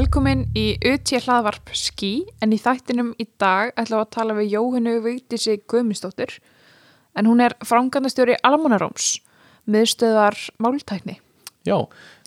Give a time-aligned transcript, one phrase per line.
[0.00, 4.54] Velkomin í UT hlaðvarp Ski en í þættinum í dag ætlum við að tala við
[4.54, 6.38] Jóhannu Vigdísi Guðmundsdóttir
[7.20, 9.18] en hún er frangandastjóri Almonaróms,
[9.68, 11.18] miðstöðar máltækni.
[11.68, 11.76] Já,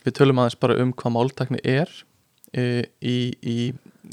[0.05, 1.89] við tölum aðeins bara um hvað máltækni er
[2.53, 3.57] e, í, í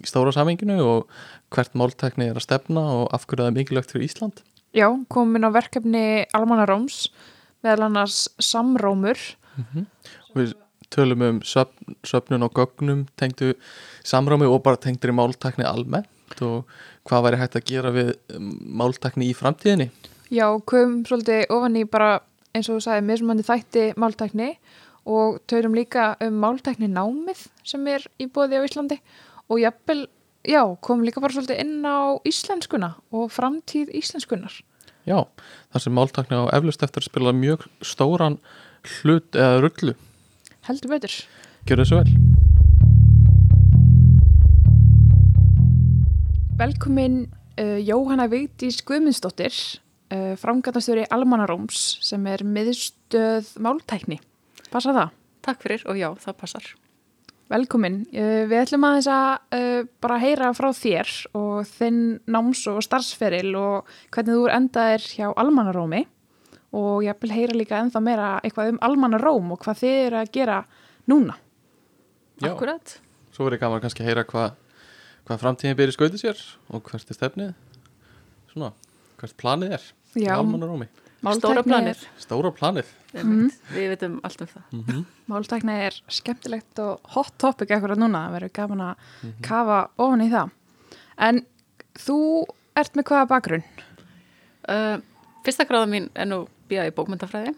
[0.08, 1.12] stóra saminginu og
[1.52, 4.40] hvert máltækni er að stefna og af hverju það er mikilvægt fyrir Ísland.
[4.72, 7.10] Já, komin á verkefni Almonaróms
[7.60, 9.20] meðal annars samrómur.
[9.58, 9.86] Mm -hmm.
[10.32, 10.56] Við
[10.90, 13.54] tölum um söfn, söfnun og gögnum tengdu
[14.04, 16.68] samrámi og bara tengdur í máltækni almennt og
[17.08, 19.90] hvað væri hægt að gera við máltækni í framtíðinni.
[20.30, 22.20] Já, komum svolítið ofan í bara
[22.54, 24.52] eins og þú sagði mismandi þætti máltækni
[25.10, 29.00] og tölum líka um máltækni námið sem er í bóði á Íslandi
[29.50, 30.04] og jafnvel,
[30.46, 34.60] já, komum líka bara svolítið inn á íslenskuna og framtíð íslenskunar.
[35.08, 35.24] Já,
[35.72, 38.38] þar sem máltækni á eflust eftir spila mjög stóran
[39.00, 39.96] hlut eða rullu.
[40.68, 41.14] Heldur betur.
[41.68, 42.10] Gjör þessu vel.
[46.60, 47.22] Velkomin
[47.56, 49.54] uh, Jóhanna Vigdís Guðmundsdóttir,
[50.12, 54.20] uh, framgætastjóri Almanaróms sem er miðstöð máltækni.
[54.68, 55.16] Passa það?
[55.46, 56.70] Takk fyrir og já, það passar.
[57.50, 58.02] Velkomin.
[58.12, 63.54] Uh, við ætlum aðeins að uh, bara heyra frá þér og þinn náms og starfsferil
[63.56, 66.04] og hvernig þú endaðir hjá Almanarómi
[66.76, 70.32] og ég vil heyra líka ennþá meira eitthvað um Almanaróm og hvað þið eru að
[70.32, 70.58] gera
[71.10, 71.36] núna.
[72.40, 73.00] Já, Akkurat.
[73.34, 74.52] svo verður gaman kannski að heyra hvað
[75.28, 76.38] hva framtíðin byrja skautið sér
[76.70, 77.50] og hvert er stefnið,
[78.52, 78.72] svona,
[79.20, 79.84] hvert planið er
[80.18, 80.34] Já.
[80.38, 80.88] Almannarómi.
[81.36, 81.98] Stóra planir.
[82.18, 82.88] Stóra planið.
[83.12, 83.50] Mm.
[83.74, 84.62] Við veitum allt um það.
[84.72, 85.04] Mm -hmm.
[85.26, 88.94] Máltækni er skemmtilegt og hot topic eitthvað núna, það verður gaman að
[89.42, 90.50] kafa ofan í það.
[91.18, 91.46] En
[91.94, 93.64] þú ert með hvaða bakgrunn?
[94.68, 95.00] Uh,
[95.44, 97.54] fyrsta gráða mín er nú bíða í bókmyndafræði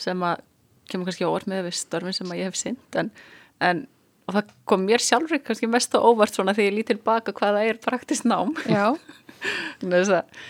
[0.00, 0.44] sem að
[0.90, 3.10] kemur kannski óvart með við störfin sem að ég hef synd en,
[3.62, 3.84] en
[4.30, 7.58] og það kom mér sjálfur kannski mest á óvart svona þegar ég lít tilbaka hvað
[7.58, 8.54] það er praktist nám.
[8.70, 8.94] Já.
[9.82, 10.40] þess að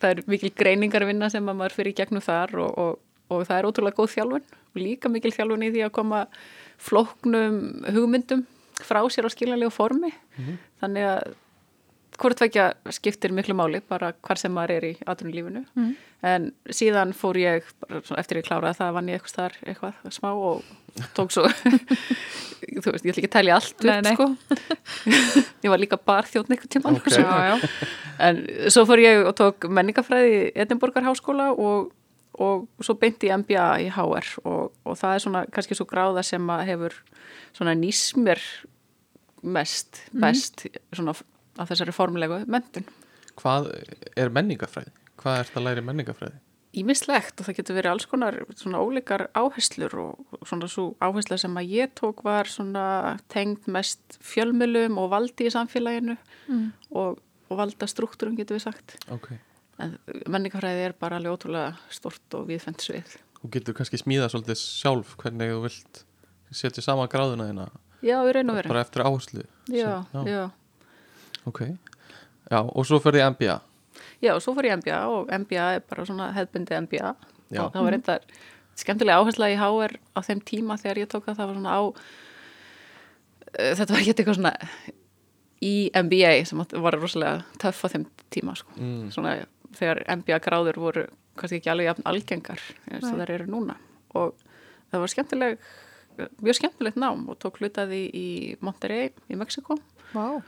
[0.00, 2.98] það er mikil greiningarvinna sem að maður fyrir gegnum þar og, og,
[3.30, 6.24] og það er ótrúlega góð þjálfun og líka mikil þjálfun í því að koma
[6.82, 7.58] flóknum
[7.94, 8.44] hugmyndum
[8.84, 10.10] frá sér á skiljanlegu formi.
[10.82, 11.34] Þannig að
[12.20, 15.94] hvort vekja skiptir miklu máli bara hvar sem maður er í aðrunulífinu Mm.
[16.22, 17.64] en síðan fór ég
[18.16, 20.62] eftir ég kláraði það vann ég eitthvað þar eitthvað smá og
[21.16, 21.48] tók svo
[22.84, 24.14] þú veist, ég ætla ekki að tælja allt Nei, nei.
[24.14, 24.28] sko
[25.66, 27.10] ég var líka barþjóðn einhvern tímann Ok.
[27.10, 27.26] svo.
[27.26, 27.68] Já, já.
[28.28, 31.90] en svo fór ég og tók menningafræði í Edinborgar háskóla og,
[32.38, 36.22] og svo beinti ég MBA í HR og, og það er svona kannski svo gráða
[36.24, 36.96] sem að hefur
[37.58, 38.40] svona nýs mér
[39.44, 41.12] mest, best svona
[41.58, 42.86] af þessari formlegu mentun
[43.34, 43.70] Hvað
[44.16, 44.92] er menningafræði?
[45.18, 46.36] Hvað er það að læra í menningafræði?
[46.74, 51.54] Ímislegt og það getur verið alls konar svona ólíkar áherslur og svona svo áhersla sem
[51.60, 52.84] að ég tók var svona
[53.30, 56.16] tengd mest fjölmjölum og valdi í samfélaginu
[56.48, 56.72] Mm.
[56.92, 58.96] og, og valda struktúrum getur við sagt.
[59.08, 59.30] Ok.
[59.80, 59.94] En
[60.28, 63.14] menningafræði er bara alveg ótrúlega stort og viðfend svið.
[63.40, 66.02] Þú getur kannski smíða svolítið sjálf hvernig þú vilt
[66.54, 67.68] setja saman gráðuna þína
[68.04, 68.68] Já, við raun og veru.
[68.74, 69.46] bara eftir áherslu.
[69.72, 70.22] Já, já.
[70.28, 70.42] já.
[71.50, 71.62] Ok.
[72.50, 73.60] Já, og svo fyrir MBA.
[74.24, 77.14] Já, svo fór ég MBA og MBA er bara svona hefðbundi MBA.
[77.52, 77.62] Já.
[77.64, 78.28] Og það var eitthvað
[78.80, 81.82] skemmtilega áhersla í HR á þeim tíma þegar ég tók það, það var svona á
[81.84, 84.54] uh, þetta var ekki eitthvað svona
[85.64, 88.74] í MBA sem var rosalega töff á þeim tíma sko.
[88.80, 89.12] Mm.
[89.14, 89.36] svona
[89.74, 91.06] þegar MBA gráður voru
[91.38, 93.76] kannski ekki alveg jafn algengar eins og þær eru núna
[94.14, 94.36] og
[94.92, 95.64] það var skemmtileg
[96.44, 98.26] mjög skemmtilegt nám og tók hlutaði í
[98.62, 99.78] Monterrey í Mexiko
[100.12, 100.42] Vá.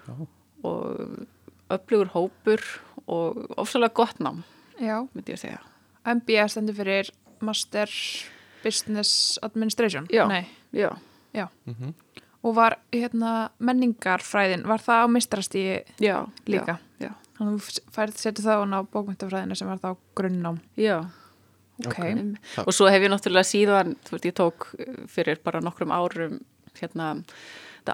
[0.64, 1.26] Og
[1.70, 2.60] öflugur hópur
[3.06, 4.42] og ofsalega gott nám,
[4.80, 5.02] Já.
[5.14, 5.60] myndi ég að segja.
[6.06, 7.10] MBA stendur fyrir
[7.40, 7.90] Master
[8.64, 10.06] Business Administration.
[10.10, 10.26] Já.
[10.28, 10.46] Nei.
[10.72, 10.96] Já,
[11.66, 11.94] Mm
[12.44, 16.28] Og var hérna menningarfræðin, var það á mistrastíi já.
[16.46, 16.78] líka?
[17.00, 20.60] Já, Þannig að þú setja það á bókmyndafræðina sem var þá grunnnám.
[20.76, 21.00] já.
[21.86, 21.98] Ok.
[21.98, 21.98] Ok.
[22.12, 25.60] Um, Það- Og svo hef ég náttúrulega síðan, þú veist, ég tók uh, fyrir bara
[25.60, 26.40] nokkrum árum
[26.80, 27.24] hérna,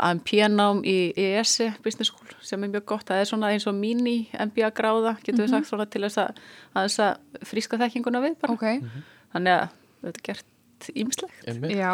[0.01, 3.07] AMP-nám í ES Business School sem er mjög gott.
[3.09, 6.41] Það er svona eins og mini MBA gráða, getur við sagt svona til þess að,
[6.73, 8.57] að þess að fríska þekkinguna við bara.
[8.57, 8.67] Ok.
[9.35, 11.71] Þannig að þetta er gert ímislegt.
[11.77, 11.93] Já.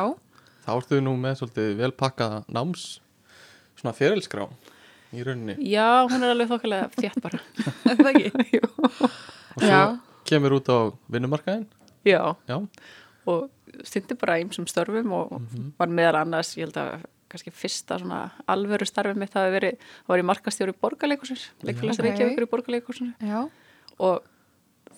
[0.65, 2.87] Þá ertu nú með svolítið vel pakkaða náms
[3.79, 4.47] svona ferilskrá
[5.17, 5.57] í rauninni.
[5.65, 7.41] Já, hún er alveg þokkalega þétt bara.
[7.89, 8.63] Er það ekki?
[9.59, 9.83] Og svo Já.
[10.29, 10.79] kemur út á
[11.11, 11.65] vinnumarkaðin.
[12.07, 12.59] Já, Já.
[13.29, 13.49] og
[13.85, 15.33] stundi bara ímsum störfum og
[15.79, 17.03] var meðal annars, ég held að
[17.33, 22.07] kannski fyrsta svona alvöru starfið mitt hafi verið, það var í markastjóri borgarleikursins, leikfélags Ok.
[22.09, 23.41] Reykjavíkur í borgarleikursins Já.
[23.99, 24.27] og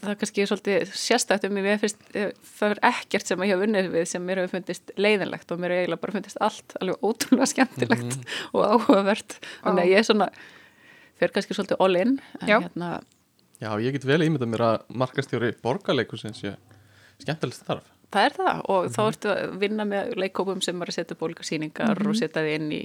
[0.01, 3.53] það er kannski svolítið sérstætt um mig, mér finnst eh, það er ekkert sem ég
[3.53, 6.77] hef unnið við sem mér hefur fundist leiðinlegt og mér hefur eiginlega bara fundist allt
[6.81, 8.19] alveg ótrúlega skemmtilegt
[8.55, 10.31] og áhugavert þannig að ég er svona
[11.21, 12.59] fyrir kannski svolítið all in en Já.
[12.63, 12.91] hérna,
[13.61, 16.55] Já, ég get vel ímyndað mér að markastjóri borgarleikusins sé
[17.21, 18.61] skemmtilegt starf það er það.
[18.75, 22.17] Og þá ertu að vinna með leikópum sem er að setja upp ólíka sýningar og
[22.19, 22.83] setja þið inn í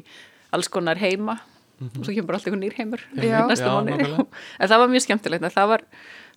[0.55, 1.39] alls konar heima.
[1.81, 3.41] Og svo kemur bara allt einhver nýr heimur Já.
[3.49, 4.25] næsta nákvæmlega.
[4.61, 5.43] en það var mjög skemmtilegt.
[5.43, 5.81] En það var,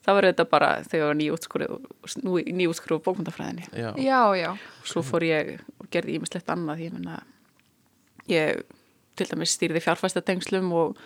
[0.02, 4.50] það var þetta bara þegar ég var nýjútskrúð nýjútskrúð bókmyndafræðinni Já, Já, já.
[4.82, 6.82] svo fór ég og gerði ímislegt annað.
[6.88, 7.20] Ég menna
[8.28, 8.64] ég
[9.18, 10.98] til dæmis stýrði fjárfæstatengslum og,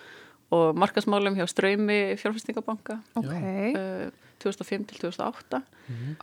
[0.53, 3.29] og markasmálum hjá ströymi fjárfæstingabanka Ok.
[3.29, 4.09] uh,
[4.43, 5.61] 2005 til 2008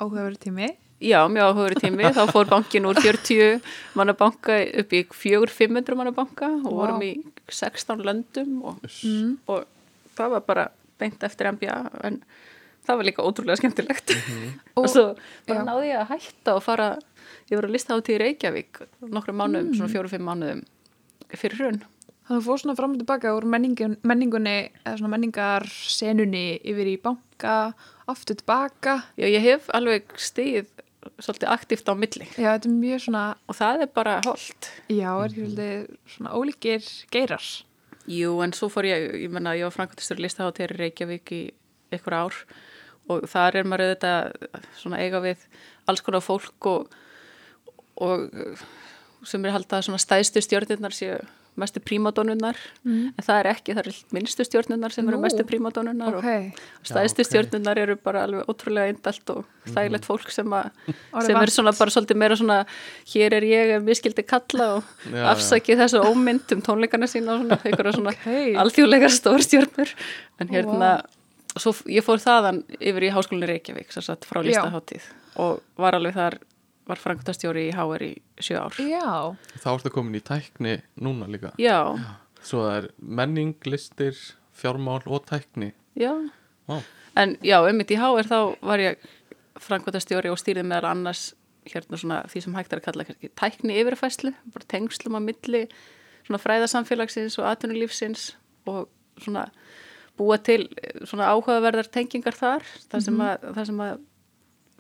[0.01, 0.73] Áhugaverið tími.
[0.99, 3.61] Já, mjög áhugaður tími, þá fór bankin úr 40
[3.95, 6.75] manna banka upp í 400-500 manna banka og Vá.
[6.75, 7.11] vorum í
[7.47, 9.37] 16 löndum og, Mm.
[9.47, 9.63] og
[10.17, 10.65] það var bara
[10.99, 12.17] beint eftir MBA en
[12.85, 14.11] það var líka ótrúlega skemmtilegt
[14.75, 15.15] og, Og- svo
[15.47, 15.65] bara já.
[15.69, 16.97] náði ég að hætta og fara,
[17.49, 20.65] ég var að lista á til Reykjavík nokkrum mánuðum, svona fjóru-fimm mánuðum
[21.31, 21.79] fyrir hrun.
[22.27, 26.59] Þannig að þú fór svona fram og tilbaka úr menningun, menningunni eða svona menningar senunni
[26.61, 27.73] yfir í banka,
[28.07, 29.03] aftur tilbaka.
[29.17, 30.67] Já, ég hef alveg stigið
[31.19, 34.69] svolítið aktíft á milli Já, þetta er mjög svona, og það er bara holdt.
[34.91, 35.85] já, er ekki svolítið
[36.15, 37.47] svona ólíkir geirar.
[38.09, 41.41] Jú, en svo fór ég, ég menna, ég var framkvæmstur listaháttir í Reykjavík í
[41.95, 42.39] ykkur ár
[43.09, 45.45] og þar er maður auðvitað svona eiga við
[45.89, 46.91] alls konar fólk og,
[48.01, 48.27] og
[49.25, 51.17] sem er haldið að svona stæðstu stjórnirnar séu
[51.59, 52.57] mestu prímadónunnar
[52.87, 56.29] en það er ekki, það er minnstu stjórnirnar sem eru Nú, mestu prímadónunnar Ok,
[56.79, 57.29] og stæðstu Já, ok.
[57.29, 60.63] stjórnirnar eru bara alveg ótrúlega indalt og þægilegt fólk sem, a,
[61.25, 62.59] sem er svona bara svolítið meira svona
[63.13, 67.35] hér er ég ef við skildi kalla og Já, afsakið þessu ómynd um tónleikana sína
[67.37, 68.27] og svona, einhverja svona Ok.
[68.65, 69.93] alþjóðlegar stórstjórnur
[70.39, 70.91] en hérna,
[71.59, 75.05] svo f- ég fór þaðan yfir í háskólinni Reykjavík sem sagt frá listaháttíð
[75.39, 76.39] og var alveg þar
[76.89, 78.79] var frangutastjóri í HR í sjö ár.
[78.81, 81.53] Já, þá ertu komin í tækni núna líka.
[81.61, 81.81] Já,
[82.39, 84.15] Svo það er menning, listir,
[84.55, 85.73] fjármál og tækni.
[85.99, 86.13] Já.
[86.69, 86.79] Vá,
[87.19, 89.07] En já, einmitt í HR þá var ég
[89.59, 91.33] framkvæmtastjóri og stýrið meðal annars
[91.67, 95.65] hérna svona því sem hægt er að kalla kannski tækni yfirfæslu, bara tengslum á milli
[96.23, 98.29] svona fræðasamfélagsins og atvinnulífsins
[98.69, 98.87] og
[99.19, 99.49] svona
[100.19, 103.99] búa til eh, svona áhugaverðar tengingar þar, það sem að, það sem að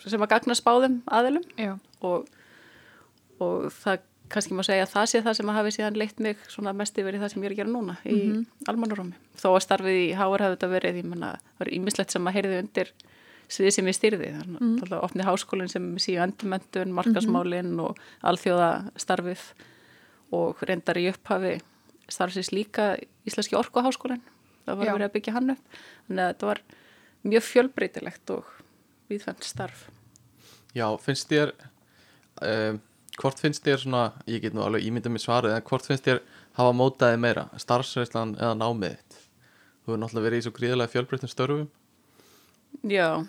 [0.07, 1.45] sem að gagna spáðum aðilum.
[1.59, 1.73] Já,
[2.05, 2.29] og,
[3.39, 6.41] og það kannski má segja að það sé það sem að hafi síðan leitt mig
[6.51, 9.13] svona mest yfir í það sem ég er að gera núna í mm -hmm.
[9.41, 12.35] þó að starfið í HR hafði þetta verið, ég menna, það var ímislegt sem að
[12.37, 12.91] heyrði undir
[13.49, 14.93] sviði sem ég styrði þannig mm -hmm.
[14.93, 19.41] að opni háskólinn sem síðu endurmentun, markasmálinn og alþjóða starfið
[20.31, 21.59] og reyndar í upphafi
[22.09, 24.21] starfsins líka Íslenski Orkuháskólinn
[24.65, 24.93] það var Já.
[24.93, 26.61] verið að byggja hann upp þannig að þetta var
[27.23, 28.45] mjög fjölbreytilegt og
[29.09, 29.89] viðfænt starf
[30.77, 31.53] Já, finnst þér
[32.41, 32.79] um,
[33.19, 36.21] hvort finnst þér svona ég get nú alveg ímyndað mér svarið en hvort finnst þér
[36.59, 41.31] hafa mótaði meira starfsreislan eða námið þitt þú hefur náttúrulega verið í svo gríðarlega fjölbreyttum
[41.31, 41.67] störfum
[42.85, 43.25] Já,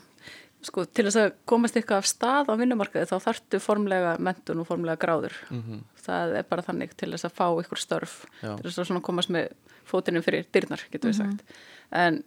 [0.64, 4.68] sko til þess að komast eitthvað af stað á vinnumarkaði þá þarftu formlega mentun og
[4.68, 5.36] formlega gráður.
[5.50, 5.82] Mhm.
[6.00, 8.56] Það er bara þannig til þess að fá ykkur störf, Já.
[8.56, 9.52] til þess að komast með
[9.84, 11.44] fótinu fyrir dyrnar, getur við sagt.
[11.90, 12.22] En,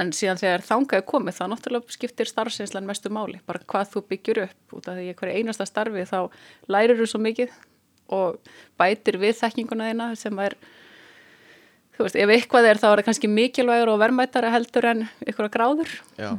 [0.00, 4.04] en síðan þegar þangað er komið þá náttúrulega skiptir starfsinslan mestu máli, bara hvað þú
[4.12, 4.62] byggjur upp.
[4.78, 6.18] Út af því að hverju einasta starfi þá
[6.72, 7.58] lærir þú svo mikið
[8.12, 10.56] og bætir við þekkinguna þína sem er
[11.96, 15.50] þú veist, ef eitthvað er þá er það kannski mikilvægur og verðmættara heldur en ykkur
[15.52, 15.92] gráður.
[16.20, 16.32] Já,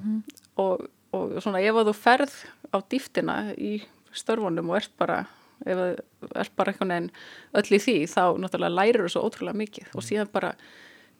[0.61, 2.35] og, og svona ef að þú ferð
[2.73, 3.77] á dýftina í
[4.13, 5.23] störfunum og ert bara
[5.63, 7.11] ef þú ert bara einhvern veginn
[7.59, 9.93] öll í því þá náttúrulega lærir þú svo ótrúlega mikið.
[9.93, 10.53] Og síðan bara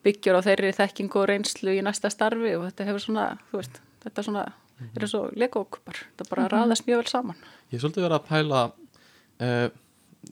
[0.04, 3.80] byggjur á þeirri þekkingu og reynslu í næsta starfi og þetta hefur svona, þú veist,
[4.04, 4.46] þetta svona
[5.00, 7.38] er svo legokupar, þetta bara raðast mjög vel saman.
[7.72, 9.68] ég svolítið verið að pæla uh,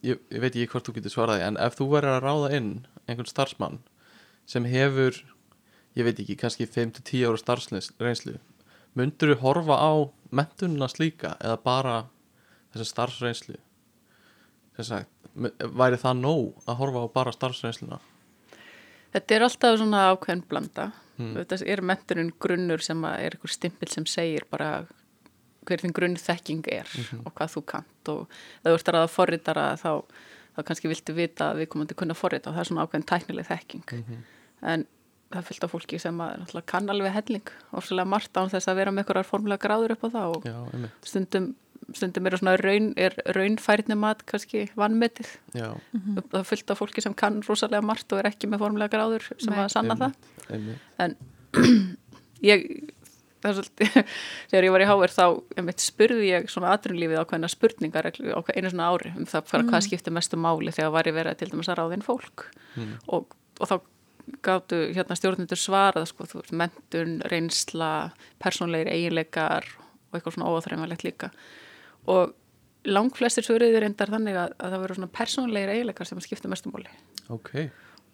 [0.03, 2.71] ég, ég veit ekki hvort þú getur svaraði en ef þú verður að ráða inn
[3.07, 3.79] einhvern starfsmann
[4.51, 5.15] sem hefur
[5.95, 8.35] ég veit ekki, kannski 5-10 ára starfsreynslu
[8.99, 9.91] myndur þú horfa á
[10.35, 11.95] mentununa slíka eða bara
[12.73, 13.55] þessa starfsreynslu?
[14.79, 17.99] Sem sagt, m- væri það nóg að horfa á bara starfsreynsluna
[19.11, 20.91] Þetta er alltaf svona ákveðin blanda.
[21.17, 21.33] Mm.
[21.41, 24.85] Þetta er menturinn grunnur sem er einhver stimpil sem segir bara
[25.67, 26.89] hver þinn grunn þekking er
[27.21, 29.91] og hvað þú kant og ef þú ert að ræða forritara þá,
[30.55, 32.85] þá kannski viltu vita að við komum til að kunna forrita og það er svona
[32.87, 33.93] ákveðin tæknileg þekking.
[34.71, 34.87] En
[35.31, 36.23] það er fyllt af fólki sem
[36.69, 40.09] kann alveg helling ofsalega margt án þess að vera með einhverjar formulega gráður upp á
[40.15, 41.51] það og Já, stundum,
[41.97, 45.29] stundum er, svona raun, er raunfærni mat kannski vannmetið.
[45.57, 48.93] já, Það er fyllt af fólki sem kann rosalega margt og er ekki með formulega
[48.95, 49.61] gráður sem Nei.
[49.65, 50.17] að sanna það.
[50.49, 51.21] Einmitt, einmitt.
[51.55, 51.97] en
[52.51, 52.65] ég
[53.41, 53.95] það er svolítið,
[54.51, 55.23] þegar ég var í HR þá
[55.57, 59.67] einmitt, spurði ég svona aðrunlífið ákveðina spurningar reglu- á einu svona ári um það bara
[59.71, 62.45] hvað skipti mestu máli þegar var ég verið til dæmis að ráða inn fólk.
[63.09, 63.75] Og, og þá
[64.45, 67.89] gáttu hérna stjórnendur svarað sko, þú veist, mentun, reynsla
[68.39, 69.65] persónlegir eiginleikar
[70.11, 71.31] og eitthvað svona óáþræmalegt líka
[72.09, 72.33] og
[72.87, 76.89] langflestir svöruðir reyndar þannig að, að það veru svona persónlegir eiginleikar sem skipti mestu máli.
[77.33, 77.51] Ok,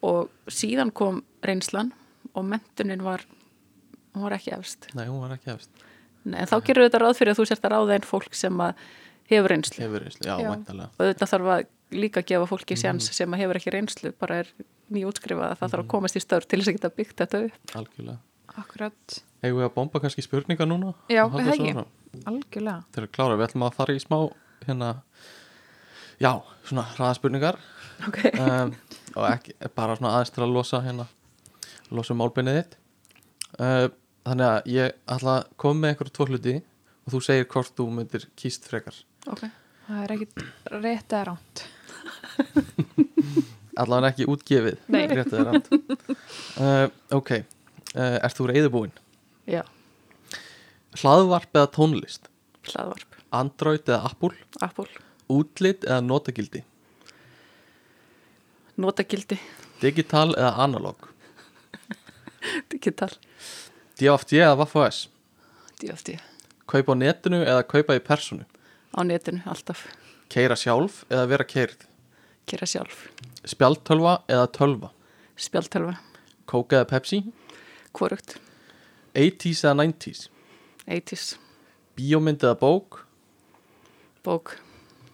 [0.05, 1.93] og síðan kom reynslan
[2.33, 3.23] og mentunin var
[4.13, 4.89] hún var ekki efst.
[4.97, 5.71] Nei, var ekki efst.
[6.27, 8.63] Nei, en þá gerur þetta ráð fyrir að þú sért að ráða einn fólk sem
[8.63, 8.85] að
[9.31, 9.83] hefur reynslu.
[9.85, 10.53] Hefur reynslu, já, Já.
[10.87, 11.67] og þetta þarf að
[11.97, 14.49] líka gefa fólki sjans sem að hefur ekki reynslu, bara er
[14.91, 17.75] nýjútskrifað að það þarf að komast í störf til þess að geta byggt þetta upp.
[17.79, 18.17] Algjörlega
[18.57, 20.93] Akkurat, Eigum við að bomba kannski spurningar núna?
[21.13, 21.73] Já, það ekki.
[22.25, 24.17] algjörlega Þeir eru klára, við ætlum að fara í smá
[24.65, 24.89] hérna,
[26.17, 26.31] já,
[26.65, 27.59] svona hraðaspurningar
[28.07, 28.31] okay.
[28.41, 28.73] um,
[29.15, 31.07] og ekki, bara svona aðeins til að losa hérna,
[31.93, 32.77] losa um málbeinið þitt
[33.61, 33.85] uh,
[34.27, 37.87] þannig að ég ætla að koma með einhverju tvo hluti og þú segir hvort þú
[37.93, 38.97] myndir kýst frekar
[39.29, 39.53] okay.
[39.87, 40.41] Það er ekkit
[40.83, 41.63] rétt eða ránt
[43.81, 45.03] allavega ekki útgefið Nei.
[45.13, 47.37] rétt eða rangt uh, ok,
[47.97, 48.93] uh, ert þú reyðubúin
[49.47, 49.63] Já,
[51.01, 52.29] hlaðvarp eða tónlist?
[52.67, 54.33] Hlaðvarp, Android eða Apple?
[54.63, 54.89] Apple,
[55.31, 56.63] útlit eða notagildi?
[58.77, 59.39] Notagildi.
[59.81, 61.07] Digital eða analog?
[62.73, 63.11] Digital,
[63.97, 65.05] DFD eða Vaffos
[65.81, 66.17] DFD
[66.67, 68.43] kaupa á netinu eða kaupa í personu
[68.97, 69.85] á netinu alltaf,
[70.33, 71.85] keira sjálf eða vera keirð
[72.47, 73.07] gera sjálf.
[73.47, 74.91] Spjaltölva eða tölva?
[75.37, 75.97] Spjaltölva,
[76.47, 77.19] kóka eða Pepsi
[77.95, 78.37] hvorugt.
[79.17, 80.27] 80s eða 90s
[80.87, 81.35] 80s,
[81.97, 83.01] bíómynd eða bók?
[84.23, 84.53] Bók,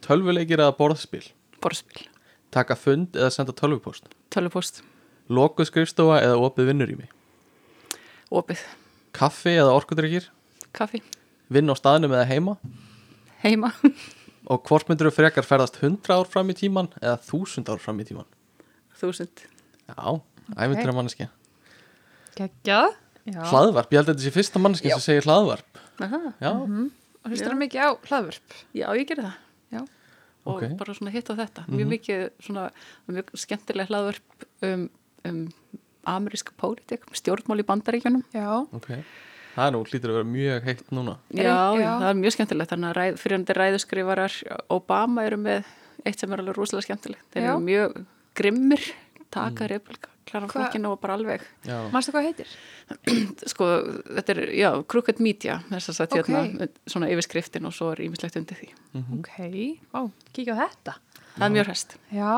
[0.06, 1.24] tölvuleikir eða borðspil?
[1.64, 2.06] Borðspil.
[2.54, 4.06] Taka fund eða senda tölvupost?
[4.34, 4.84] Tölvupost,
[5.34, 7.10] lokuð skrifstofa eða opið vinnurými?
[8.34, 8.62] Opið.
[9.18, 10.30] Kaffi eða orkudrykkir?
[10.78, 11.02] Kaffi,
[11.50, 12.58] vinn á staðnum eða heima?
[13.42, 13.74] Heima.
[14.52, 18.02] Og hvort myndur þú frekar ferðast 100 ár fram í tíman eða 1000 ár fram
[18.04, 18.30] í tíman
[19.04, 19.48] þúsund.
[19.90, 20.22] Já,
[20.56, 21.28] æfintur að manneski
[22.38, 25.82] Já, hlaðvarp, ég held að þetta sé fyrsta manneski sem segir hlaðvarp.
[26.04, 26.20] Aha.
[26.42, 26.50] já,
[27.24, 29.36] og hlustar það mikið á hlaðvörp Já, ég gerði það.
[29.72, 29.82] Já,
[30.44, 30.64] og Ok.
[30.80, 31.66] bara svona hitt á þetta.
[31.70, 32.64] Mjög mikið svona,
[33.08, 34.90] mjög skemmtileg hlaðvörp um,
[35.30, 35.44] um
[36.04, 38.26] ameríska pólitík, stjórnmál í bandaríkjunum.
[38.36, 38.90] Já, ok.
[39.54, 41.14] Það er nú hlýtur að vera mjög heitt núna.
[41.30, 41.92] Já, Já.
[42.02, 42.72] það er mjög skemmtilegt.
[42.74, 44.38] Þannig að ræð, fyrirhundi ræðuskrifarar
[44.74, 45.70] Obama eru með
[46.04, 47.28] eitt sem er alveg rosalega skemmtilegt.
[47.32, 48.00] Þeir eru mjög
[48.36, 48.88] grimmir
[49.34, 49.70] taka mm.
[49.72, 51.42] republika, klara Hva- flokkinu og bara alveg.
[51.68, 52.52] Já, Manstu hvað heitir?
[53.54, 53.70] sko,
[54.20, 56.30] þetta er, já, Crooked Media þess að sagt Ok.
[56.34, 58.70] hérna, svona yfirskriftin og svo er ímislegt undir því.
[59.20, 59.34] Ok,
[59.94, 60.04] vá,
[60.36, 60.98] kíkja á þetta.
[61.34, 62.32] Það er mjög hræst Já,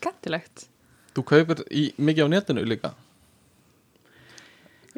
[0.00, 0.66] skemmtilegt.
[1.14, 2.94] Þú kaupir í, mikið á netinu líka?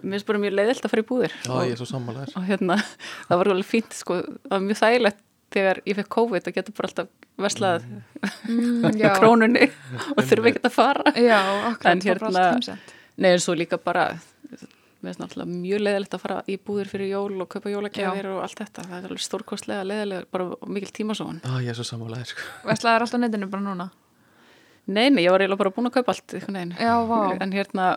[0.02, 1.34] Mér finnst bara mjög leiðilt að fara í búðir.
[1.44, 2.76] Já, og, ég er svo sammálaður og hérna,
[3.28, 5.20] það var alveg fínt sko, það var mjög þægilegt
[5.54, 7.08] þegar ég fekk COVID að geta bara alltaf
[7.42, 7.86] verslað
[8.48, 9.68] mm, Já, krónunni
[10.16, 11.14] og þurfa ekkert að fara.
[11.16, 12.92] Já akkurat, En hérna- allt heimsend
[13.22, 14.06] Nei, en svo líka bara
[15.02, 18.84] mjög leiðilegt að fara í búðir fyrir jól og kaupa jólagjafir og allt þetta.
[18.86, 21.40] Það er alveg stórkostlega leiðilega, bara mikil tímasóun.
[21.42, 22.46] Já, ég er svo sammálaður sko.
[22.70, 23.88] Veslaðar alltaf á netinu bara núna?
[24.86, 26.36] Nei, nei, ég var eiginlega bara búin að kaupa allt.
[26.78, 26.94] Já,
[27.42, 27.88] en hérna,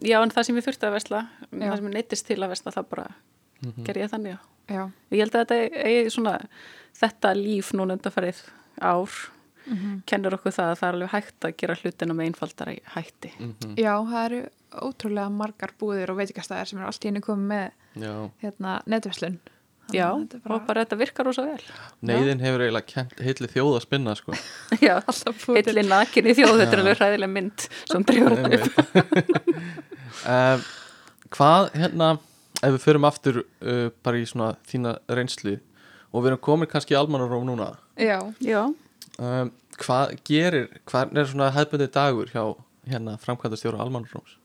[0.00, 1.22] já, en það sem ég þurfti að vesla
[1.52, 1.68] Já.
[1.68, 3.06] það sem ég neittist til að vesla það bara
[3.86, 4.40] ger ég þannig, já.
[4.66, 4.82] Já,
[5.14, 6.32] Ég held að þetta eigi svona
[7.00, 8.42] þetta líf núna undanfarið
[8.82, 9.10] ár
[9.66, 10.02] Mhm.
[10.06, 13.30] kennur okkur það að það er alveg hægt að gera hlutina með einfaldara hætti.
[13.40, 13.74] Mhm.
[13.76, 14.40] já það eru
[14.86, 17.70] ótrúlega margar búðir og veitikastæðir sem eru allt í henni komið með
[18.04, 19.38] já, hérna netverslun
[19.92, 20.06] Já,
[20.42, 21.60] bara- og bara þetta virkar rosa vel.
[22.02, 24.32] neyðin hefur eiginlega kent heitli þjóð að spinna sko.
[24.86, 29.36] Já, heilli nakin í þjóð, þetta er alveg hræðileg mynd sem drefur þetta upp.
[30.26, 30.58] uh,
[31.34, 32.10] hvað hérna
[32.62, 35.58] ef við förum aftur uh, bara í svona þína reynslu
[36.16, 37.74] og við erum komin kannski í almannaróm núna.
[38.00, 38.62] Já, Já,
[39.20, 42.42] um, hvað gerir, hvað er svona hefðbundið dagur hjá
[42.88, 44.38] hérna framkvæmdastjóra almannaróms?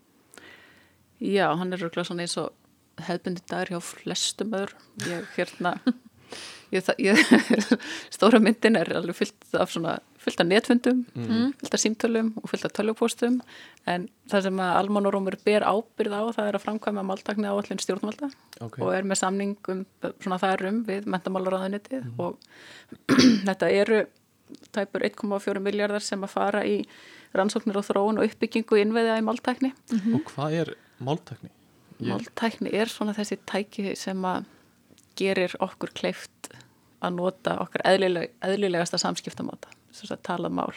[1.21, 2.51] Já, hann er röglega svona eins og
[3.05, 4.75] hefðbundi dagur hjá flestum öður.
[5.07, 5.75] Ég, hérna,
[6.75, 7.35] ég, ég,
[8.15, 12.67] stóra myndin er alveg fyllt af svona, fyllt af netfundum, fyllt af símtölum og fyllt
[12.67, 13.39] af tölvupóstum,
[13.89, 18.29] en það sem að almannarómur ber ábyrð á, það er að framkvæma máltakni áallin stjórnvalda.
[18.61, 19.85] ok, og er með samningum
[20.21, 22.37] svona þar um við mentamálaráðunitið og
[23.47, 24.03] þetta eru
[24.75, 26.81] tæpur 1,4 miljardar sem að fara í
[27.33, 29.73] rannsóknir og þróun og uppbyggingu innveðja í máltækni.
[30.13, 31.49] og hvað er máltækni?
[32.01, 34.47] Ég, Máltækni er svona þessi tæki sem að
[35.19, 36.49] gerir okkur kleift
[37.01, 40.71] að nota okkar eðlileg, eðlilegasta samskiptamáta, þess að tala mál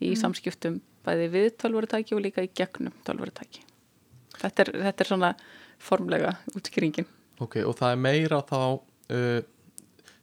[0.00, 3.64] í samskiptum bæði við tölvurutæki og líka í gegnum tölvurutæki.
[4.40, 5.34] Þetta er, þetta er svona
[5.78, 7.06] formlega útskýringin.
[7.40, 9.40] ok, og það er meira þá uh,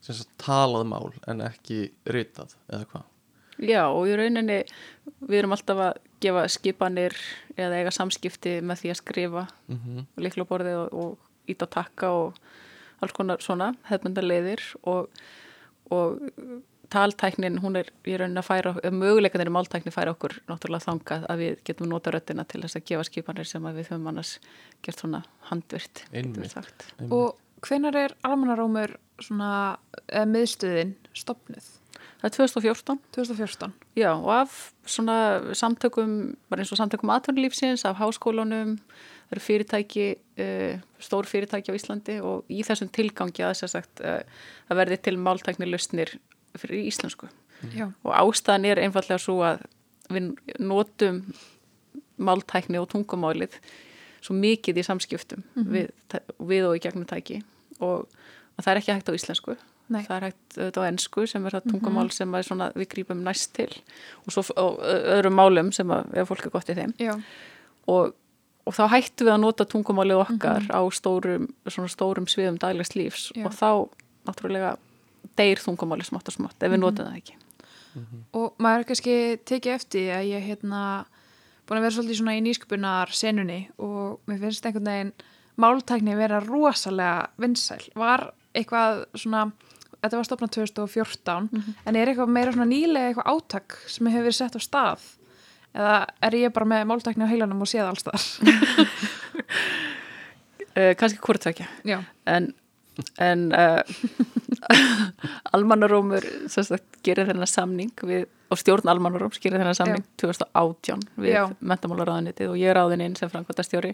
[0.02, 3.10] sem sagt talað mál en ekki ritað eða hvað
[3.62, 4.64] Já, og í rauninni
[5.20, 7.14] við erum alltaf að gefa skipanir
[7.54, 10.08] eða eiga samskipti með því að skrifa mm -hmm.
[10.24, 12.40] líklaborði og, og ít á takka og
[13.02, 15.10] alls konar svona hefðmynda leiðir og,
[15.94, 16.18] og
[16.92, 21.44] taltæknin, hún er í rauninni að færa möguleikanir í máltækni færa okkur náttúrulega þangað að
[21.44, 24.34] við getum nota röttina til þess að gefa skipanir sem að við höfum annars
[24.84, 26.04] gert svona handvirt.
[27.08, 29.52] Og hvenar er almannarómur svona
[30.08, 31.70] eh, miðstöðin stopnuð?
[32.22, 37.98] Það er 2014 2014 Já, og af svona samtökum, bara eins og samtökum atvinnulífsins, af
[37.98, 38.76] háskólunum,
[39.30, 40.06] það eru fyrirtæki,
[40.44, 44.22] uh, stór fyrirtæki á Íslandi og í þessum tilgangi að þess að sagt, uh,
[44.70, 46.14] það verði til máltækni lausnir
[46.58, 47.30] fyrir íslensku.
[47.76, 49.64] Já, Og ástæðan er einfallega svo að
[50.12, 51.22] við notum
[52.22, 53.58] máltækni og tungumálið
[54.22, 55.92] svo mikið í samskiptum við,
[56.38, 57.42] við og í gegnum tæki.
[57.82, 59.56] Og, og það er ekki hægt á íslensku.
[59.92, 60.04] Nei.
[60.06, 63.24] Það er hægt auðvitað á ennsku sem er það tungumál sem að svona, við grípum
[63.26, 63.70] næst til.
[64.24, 66.94] Og svo og öðrum málum sem að fólk er gott í þeim.
[67.92, 68.14] Og,
[68.70, 73.28] og þá hættum við að nota tungumálið okkar á stórum, stórum sviðum daglegs lífs.
[73.36, 73.50] Já.
[73.50, 73.70] og þá
[74.30, 74.76] náttúrulega
[75.40, 77.38] deyr tungumálið smátt og smátt ef við notum það ekki.
[78.38, 80.84] og maður er kannski tekið eftir að ég hérna
[81.68, 85.14] búin að vera svolítið svona í nýsköpunar senunni og mér finnst einhvern veginn
[85.62, 87.82] máltækni vera rosalega vinsæl.
[87.96, 88.26] Var
[88.58, 89.46] eitthvað svona,
[90.02, 91.50] þetta var stopnað 2014,
[91.86, 95.10] en er eitthvað meira svona nýlega eitthvað átak sem hefur verið sett á stað?
[95.72, 95.98] Eða
[96.28, 98.26] er ég bara með máltækni á heilanum og séð alls þar?
[100.76, 102.52] Uh, kannski hvort tvekja Já, en,
[103.22, 103.82] en uh,
[106.52, 111.44] sagt, gerir þennan samning við, og stjórn almannaróms gerir þennan samning 2018 við Já.
[111.60, 113.94] mentamálaráðanitið og ég er ráðin inn sem framkvæmtastjóri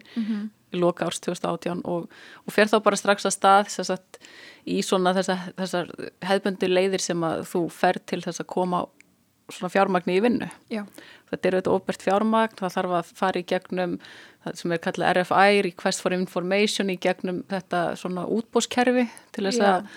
[0.73, 2.09] í loka árs 2018 og,
[2.43, 4.19] og fer þá bara strax að stað sagt,
[4.67, 5.91] í svona þessar, þessar
[6.27, 8.85] hefðbundi leiðir sem að þú fer til þess að koma
[9.53, 10.47] svona fjármagni í vinnu.
[10.73, 10.83] Já,
[11.31, 13.97] þetta er auðvitað óbært fjármagn, það þarf að fara í gegnum
[14.43, 19.63] það sem er kallað RFI, Request for Information í gegnum þetta svona útbóskerfi til þess
[19.63, 19.91] að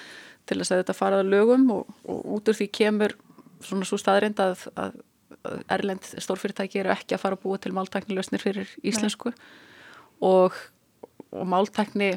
[0.50, 3.14] til þess að þetta faraða lögum og, og út úr því kemur
[3.62, 4.98] svona svo staðrind að, að,
[5.72, 9.30] Erlend stórfyrirtæki eru ekki að fara að búa til máltæknilösnir fyrir íslensku.
[10.26, 10.56] Og,
[11.32, 12.10] og máltækni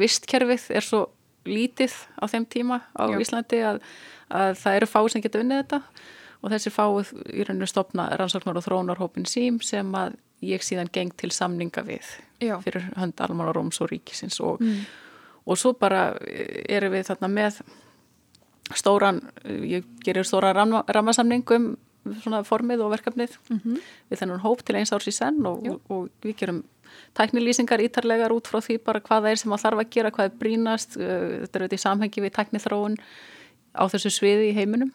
[0.00, 1.04] vistkerfið er svo
[1.46, 3.18] lítið á þeim tíma á Já.
[3.22, 3.78] Íslandi að,
[4.32, 5.80] að það eru fáið sem geta unnið þetta
[6.44, 11.14] og þessi fáið í rauninu stopna rannsóknar og þróunarhópin sím sem að ég síðan geng
[11.16, 12.04] til samninga við
[12.44, 12.58] Já.
[12.64, 14.60] fyrir hönd almálaróms og ríkisins og,
[15.46, 16.10] og svo bara
[16.68, 17.62] erum við þarna með
[18.76, 21.74] stóran, ég gerir stóran ramma, rammasamning um
[22.20, 23.38] svona formið og verkefnið
[24.10, 26.62] við þennan hóp til eins árs í senn og, og, og við gerum
[27.16, 30.28] tæknilýsingar ítarlegar út frá því bara hvað það er sem að þarf að gera, hvað
[30.28, 32.98] er brínast uh, þetta er auðvitað í samhengi við tæknithróun
[33.74, 34.92] á þessu sviði í heiminum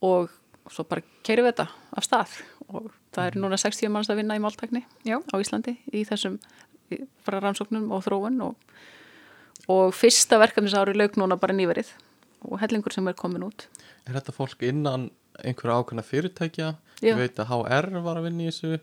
[0.00, 0.32] og
[0.74, 1.66] svo bara keirum við þetta
[1.98, 2.34] af stað
[2.68, 6.38] og það er núna 60 manns að vinna í máltækni já, á Íslandi í þessum
[7.26, 8.74] bara rannsóknum og þróun og,
[9.68, 11.92] og fyrsta verkefnisári lauk núna bara nýverið
[12.48, 13.68] og hellingur sem er komin út
[14.08, 15.10] Er þetta fólk innan
[15.44, 16.68] einhverja ákveðna fyrirtækja?
[16.98, 17.10] Já.
[17.12, 18.78] Ég veit að HR var að vinna í þessu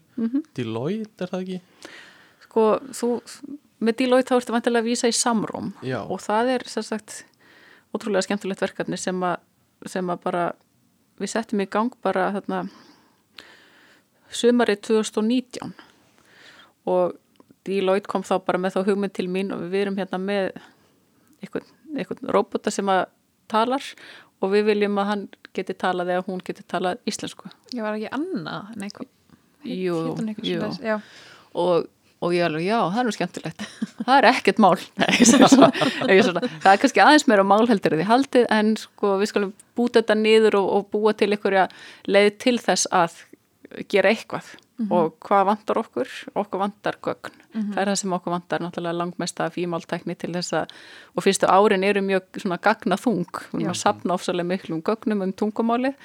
[0.55, 1.61] Deloitte er það ekki?
[2.45, 3.09] sko, þú,
[3.83, 5.99] með Deloitte þá ertu vantilega að vísa í samróm Já.
[6.03, 7.25] og það er sagt
[7.95, 9.41] ótrúlega skemmtilegt verkefni sem að,
[9.91, 10.45] sem að bara
[11.21, 12.65] við settum í gang bara þarna
[14.35, 15.73] sumarið 2019
[16.91, 17.15] og
[17.65, 20.51] Deloitte kom þá bara með þá hugmynd til mín og við erum hérna með
[21.41, 23.07] einhvern, einhvern robota sem að
[23.49, 23.87] talar
[24.43, 25.23] og við viljum að hann
[25.55, 27.49] geti talað eða hún geti talað íslensku.
[27.73, 29.11] Ég var ekki annað en eitthvað
[29.65, 29.95] Jú,
[30.45, 30.61] jú.
[31.57, 31.87] og,
[32.23, 33.63] og ég alveg, já, það er nú skemmtilegt
[34.05, 35.71] það er ekkert mál Nei, svona,
[36.63, 40.01] það er kannski aðeins meira mál heldur en því haldið en sko við skulum búta
[40.01, 41.67] þetta niður og, og búa til einhverja
[42.07, 43.19] leið til þess að
[43.91, 44.55] gera eitthvað
[44.91, 46.09] og hvað vantar okkur?
[46.35, 47.35] Okkur vantar gögn.
[47.53, 50.73] Það er það sem okkur vantar náttúrulega langmest af ímáltækni til þess að
[51.15, 53.39] og fyrstu árin eru mjög svona gagna þung.
[53.53, 55.95] Við erum að sapna ofsalega miklum gögnum um tungumálið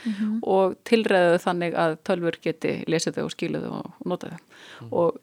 [0.43, 4.39] og tilræðu þannig að tölfur geti lesið þau og skilið þau og, og nota þau.
[4.91, 5.19] Og,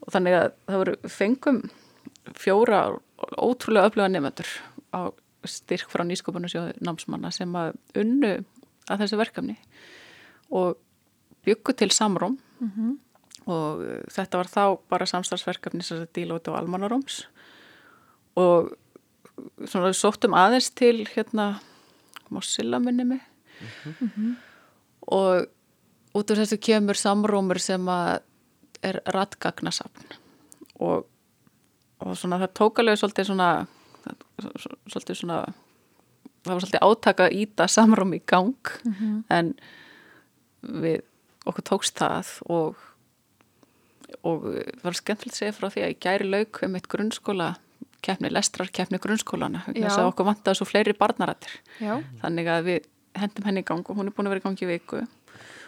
[0.00, 1.60] og þannig að það voru fengum
[2.36, 2.80] fjóra
[3.36, 4.50] ótrúlega öfluga nefnendur
[4.96, 5.00] á
[5.48, 8.32] styrk frá nýsköpunarsjóðu námsmanna sem að unnu
[8.90, 9.56] að þessu verkefni
[10.50, 10.76] og
[11.46, 12.36] byggu til samróm
[13.48, 17.22] og uh, þetta var þá bara samstarfsverkefni sem þetta dílóti á almanaróms
[18.36, 18.74] og
[19.64, 21.54] svona við sóttum aðeins til hérna
[22.30, 23.22] Mossilla minni mig.
[25.10, 25.46] Og
[26.14, 28.20] út úr þessu kemur samrómur sem að
[28.86, 30.14] er ratgagnasafn
[30.80, 31.06] og,
[32.00, 33.50] og svona það tók alveg svolítið svona
[34.88, 35.40] svolítið svona
[36.40, 38.74] það var svolítið átaka að íta samrúm í gang
[39.28, 39.54] en
[40.60, 41.02] við
[41.48, 42.86] okkur tókst það og
[44.26, 44.46] og
[44.82, 47.52] var skemmtilegt að segja frá því að ég gæri lauk um eitt grunnskóla
[48.04, 51.60] keppni, lestrar keppni grunnskólana þess að okkur vantaði svo fleiri barnarættir
[52.22, 52.88] þannig að við
[53.20, 55.04] hendum henni í gang og hún er búin að vera í gangi í viku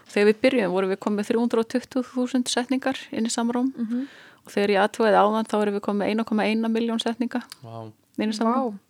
[0.03, 3.73] og þegar við byrjuðum vorum við komið 320.000 setningar inn í samrúm.
[3.77, 4.07] Mhm.
[4.43, 7.77] og þegar ég aðtúið áðan þá erum við komið 1,1 miljón setninga Vá,
[8.19, 8.81] inn í vá, samrúm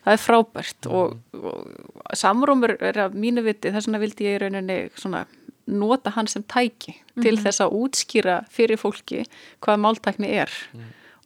[0.00, 4.40] það er frábært og, og samrúmur er að mínu viti þess vegna vildi ég í
[4.44, 5.26] rauninni svona
[5.70, 9.24] nota hann sem tæki til þess að útskýra fyrir fólki
[9.62, 10.50] hvað máltækni er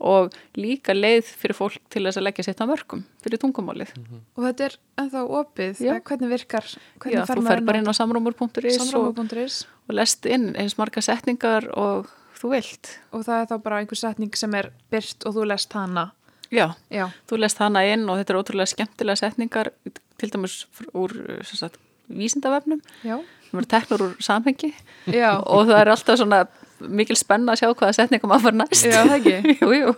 [0.00, 3.94] og líka leið fyrir fólk til þess að leggja sitt á mörgum fyrir tungumálið.
[4.34, 8.80] Og þetta er ennþá opið, hvernig virkar, Já, hvernig þú fer bara inn á samrúmur.is
[8.80, 12.92] og, samráma.is og lest inn eins marga setningar og þú vilt.
[13.14, 16.10] Og það er þá bara einhver setning sem er byrt og þú lest hana.
[16.54, 19.72] Já, Já, þú lest hana inn og þetta er ótrúlega skemmtilega setningar
[20.20, 21.14] til dæmis úr
[21.46, 21.80] sem sagt,
[22.12, 22.82] vísindavefnum.
[23.06, 23.16] Já,
[23.48, 24.74] sem eru teknur úr samhengi.
[25.08, 26.44] Já, og það er alltaf svona
[26.80, 28.86] mikil spenna að sjá hvaða setningum að fara næst.
[28.86, 29.52] Já, það ekki.
[29.60, 29.92] jú, jú.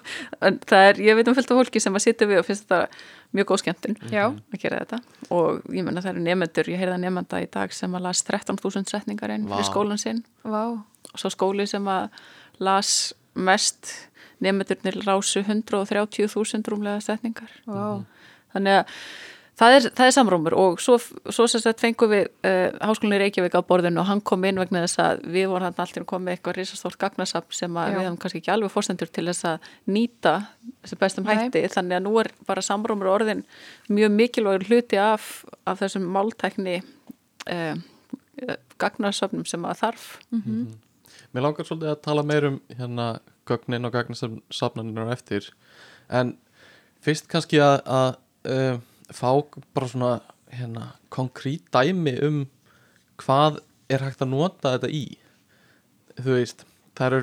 [0.49, 2.81] En það er, ég veit um fylgta fólki sem að sitja við og finnst þetta
[3.37, 5.01] mjög góð skemmtun já, að gera þetta.
[5.35, 8.93] Og ég menna það eru nefnendur, ég heyrða nefnenda í dag sem að las 13.000
[8.93, 10.23] setningar inn fyrir skólan sinn.
[10.47, 10.63] Vá,
[11.13, 12.11] og svo skóli sem að
[12.63, 12.93] las
[13.37, 13.93] mest
[14.45, 17.51] nefndurnir rásu 130.000 rúmlega setningar.
[17.69, 18.05] Vá,
[18.55, 19.01] þannig að
[19.57, 23.57] það er, það er samrúmur og svo, svo sem sagt fengum við uh, háskólinni Reykjavík
[23.57, 26.59] á borðinu og hann kom inn vegna þess að við vorum hann alltaf komið eitthvað
[26.59, 30.35] risastórt gagnasafn sem við hefum kannski ekki alveg fórstendur til þess að nýta
[30.85, 31.35] þessi bestum Nei.
[31.35, 31.63] hætti.
[31.73, 33.45] Þannig að nú er bara samrúmur orðin
[33.89, 37.77] mjög mikilvægur hluti af, af þessum máltækni uh,
[38.83, 40.11] gagnasafnum sem að þarf.
[41.33, 43.07] Mér langar svolítið að tala meir um hérna
[43.49, 45.49] gögnin og gagnasafnanir eftir.
[46.13, 46.35] En
[47.05, 48.21] fyrst kannski að, að
[48.53, 49.31] uh, fá
[49.75, 50.13] bara svona
[50.53, 52.45] hérna konkrít dæmi um
[53.21, 55.05] hvað er hægt að nota þetta í.
[56.17, 56.65] Þú veist
[57.01, 57.19] er,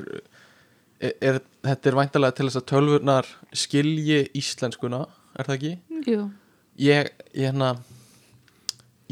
[1.00, 5.04] er, er þetta er væntalega til þess að tölvurnar skilji íslenskuna
[5.38, 5.74] er það ekki?
[6.08, 6.28] Jú.
[6.80, 7.74] Ég, ég hérna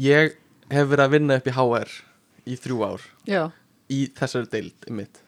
[0.01, 0.37] ég
[0.73, 1.99] hef verið að vinna upp í HR
[2.43, 3.05] í þrjú ár.
[3.29, 3.43] Já,
[3.91, 5.23] í þessari deild í mitt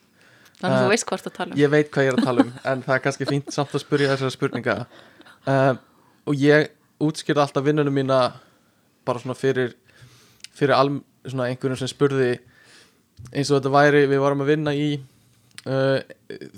[0.60, 1.60] þannig að þú veist hvort að tala um.
[1.60, 3.84] ég veit hvað ég er að tala um en það er kannski fínt samt að
[3.84, 4.76] spyrja þessara spurninga.
[5.46, 5.74] Uh,
[6.26, 6.70] og ég
[7.04, 8.20] útskýrði alltaf vinnunum mína
[9.06, 9.76] bara svona fyrir
[10.56, 12.38] fyrir alm, svona einhverjum sem spurði
[13.32, 14.90] eins og þetta væri við varum að vinna í
[15.68, 16.00] uh,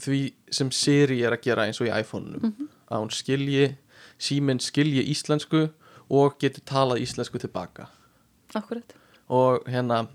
[0.03, 0.21] því
[0.53, 2.55] sem Siri er að gera eins og í iPhone-unum.
[2.87, 3.71] Að hún skilji
[4.21, 5.67] síminn skilji íslensku
[6.07, 7.89] og getur talað íslensku tilbaka
[8.55, 8.93] Akkurat.
[9.27, 10.05] Og hérna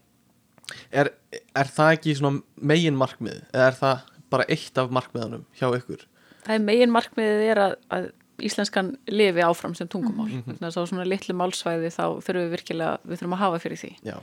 [0.91, 1.13] er,
[1.53, 6.07] er það ekki svona megin markmið eða er það bara eitt af markmiðanum hjá ykkur?
[6.47, 8.09] Það er megin markmiðið er að, að
[8.49, 10.29] íslenskan lifi áfram sem tungumál.
[10.47, 13.93] Þannig að svona litlu málsvæði þá þurfum við virkilega, við þurfum að hafa fyrir því.
[14.09, 14.17] Já,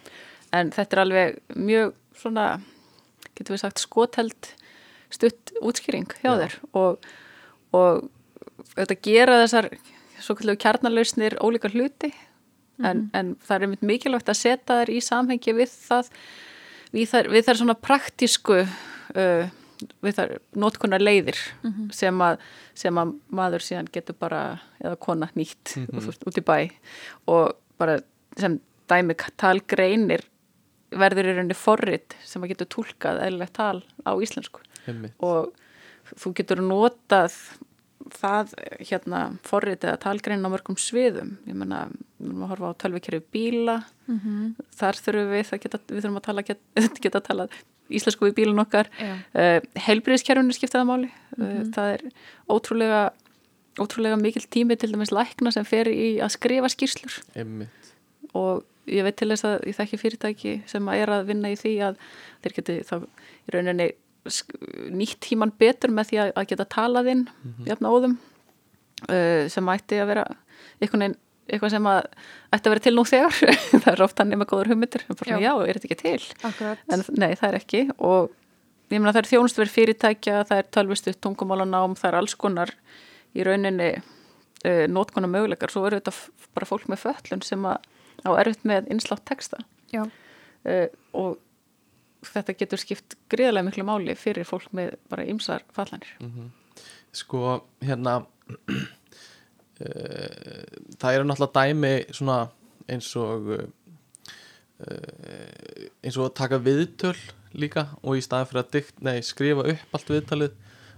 [0.59, 2.47] en þetta er alveg mjög svona,
[3.37, 4.53] getur við sagt skoteld
[5.13, 6.39] stutt útskýring hjá Já.
[6.43, 6.57] þér.
[6.77, 7.09] Og,
[7.77, 8.09] og
[8.75, 9.69] þetta gera þessar
[10.19, 12.11] svo kallu kjarnalausnir ólíka hluti.
[12.79, 16.13] En, en það er einmitt mikilvægt að setja þær í samhengi við það
[16.95, 19.49] við þær, við þær svona praktísku uh,
[20.03, 21.37] við þær notkunar leiðir
[21.95, 22.39] sem, að,
[22.77, 24.41] sem að maður síðan getur bara
[24.79, 26.57] eða kona nýtt mm út í bæ.
[27.31, 27.99] Og bara
[28.39, 30.25] sem dæmi talgreinir
[30.89, 34.61] verður í rauninni forrit sem að getur túlkað eðlilegt tal á íslensku.
[34.85, 35.53] Heimmi og
[36.17, 37.35] þú getur notað
[38.15, 41.35] það hérna forrit eða talgrein á mörgum sviðum.
[41.45, 41.87] Ég menna,
[42.17, 43.75] við erum að horfa á tölvikerfi bíla.
[44.79, 47.47] Þar þurfum við að geta, við þurfum að tala geta, geta tala
[47.89, 48.91] íslensku við bílun okkar.
[49.33, 51.09] Uh, heilbriðiskerfinu skiptaða máli.
[51.37, 52.05] Uh, það er
[52.49, 53.03] ótrúlega
[53.79, 57.21] ótrúlega mikil tími til dæmis lækna sem fer í að skrifa skýrslur.
[57.37, 57.69] Heimmi
[58.37, 61.57] og ég veit til þess að ég þekki fyrirtæki sem að er að vinna í
[61.59, 61.99] því að
[62.43, 63.87] þeir geti þá í rauninni
[64.93, 67.23] nýtt tíman betur með því að, að geta talað inn
[67.65, 68.15] jafn áðum
[69.09, 70.25] uh, sem ætti að vera
[70.79, 71.17] einhvern veginn
[71.49, 71.99] eitthvað sem að
[72.55, 73.39] ætti að vera til nú þegar.
[73.83, 75.03] Það er oft hann með góður hugmyndir.
[75.09, 75.39] En bara, Já.
[75.45, 75.51] já.
[75.65, 76.27] er þetta ekki til?
[76.49, 76.85] Akkurat.
[76.93, 77.81] en nei, það er ekki.
[77.97, 78.29] Og
[78.89, 82.71] ég meina það er þjónustverð fyrirtækja það er tölvistu tungumálanám það er alls konar
[83.37, 86.15] í rauninni uh, nótkonar möguleikar svo eru þetta
[86.57, 87.85] bara fólk með föllun sem að
[88.25, 89.61] á erfitt með innslátt texta.
[89.93, 91.37] Já, uh, og
[92.25, 96.09] þetta getur skipt gríðarlega miklu máli fyrir fólk með bara ymsar fallanir
[97.15, 98.17] sko hérna
[99.79, 102.39] það eru náttúrulega dæmi svona
[102.89, 103.67] eins og uh,
[106.03, 107.15] eins og að taka viðtöl
[107.59, 110.57] líka og í staðin fyrir að dikt, nei, skrifa upp allt viðtalið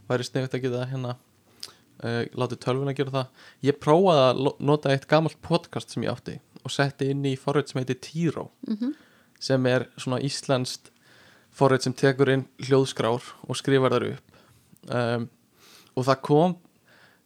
[0.09, 4.41] væri sniðut að geta hérna uh, látið tölvun að gera það ég prófaði að
[4.71, 8.49] nota eitt gamalt podcast sem ég átti og setti inn í forrið sem heitir Tiro
[8.67, 8.91] Mhm.
[9.41, 10.91] sem er svona íslenskt
[11.57, 14.27] forrið sem tekur inn hljóðskrár og skrifar þar upp
[14.93, 15.29] um,
[15.97, 16.53] og það kom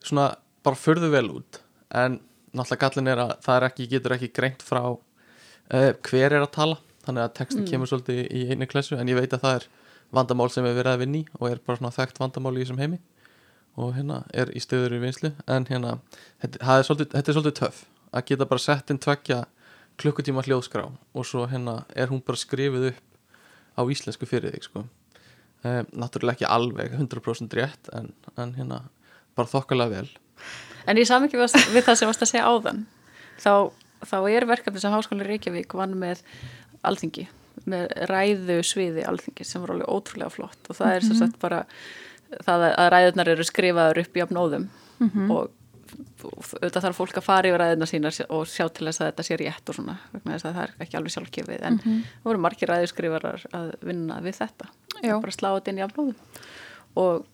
[0.05, 0.29] svona
[0.65, 1.61] bara förðu vel út.
[1.95, 2.19] En
[2.55, 6.51] náttúrulega gallin er að það er ekki, getur ekki greint frá uh, hver er að
[6.57, 6.77] tala.
[7.05, 7.69] Þannig að textin Mm.
[7.71, 9.65] kemur svolítið í einu klessu en ég veit að það er
[10.15, 12.99] vandamál sem er verið að vinni og er bara svona þekkt vandamál í þessum heimi.
[13.77, 15.99] Og hérna er í stöður í vinslu en hérna,
[16.41, 17.81] þetta, er svolítið, þetta er svolítið töff
[18.15, 19.39] að geta bara sett inn tvekja
[19.99, 23.01] klukkutíma hljóðskrá og svo hérna er hún bara skrifið upp
[23.75, 24.85] á íslensku fyrir þig sko.
[25.65, 28.81] Um, náttúrulega ekki alveg 100% rétt en, en hérna
[29.35, 30.09] bara þokkalega vel
[30.85, 32.85] En í samingi við það sem varst að segja áðan.
[33.41, 33.71] Þá,
[34.05, 36.21] þá er verkefni sem Háskóli Reykjavík vann með
[36.85, 37.27] alþingi
[37.71, 40.59] með ræðu sviði alþingi sem var alveg ótrúlega flott.
[40.69, 41.63] Og það er sem sagt bara
[42.45, 44.67] það að ræðunar eru skrifaður upp í apnóðum
[45.31, 45.53] og
[46.25, 49.37] auðvitað þarf fólk að fara yfir ræðunar sínar og sjá til þess að þetta sé
[49.39, 51.61] rétt og svona vegna þess að það er ekki alveg sjálfgefið.
[51.69, 54.69] En það voru margir ræðuskrifarar að vinna við þetta.
[55.03, 55.15] Já.
[55.21, 56.15] bara slá þetta inn í apnóðum
[56.95, 57.25] og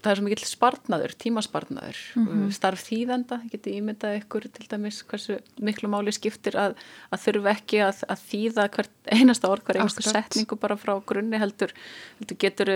[0.00, 1.98] það er svo mikill spartnaður, tímaspartnaður
[2.56, 6.74] starf þýðenda, geti ímyndað ykkur til dæmis hversu miklu máli skiptir að,
[7.12, 11.40] að þurfa ekki að, að þýða hvert einasta orð, hver einasta setningu bara frá grunni
[11.40, 11.74] heldur,
[12.20, 12.74] heldur getur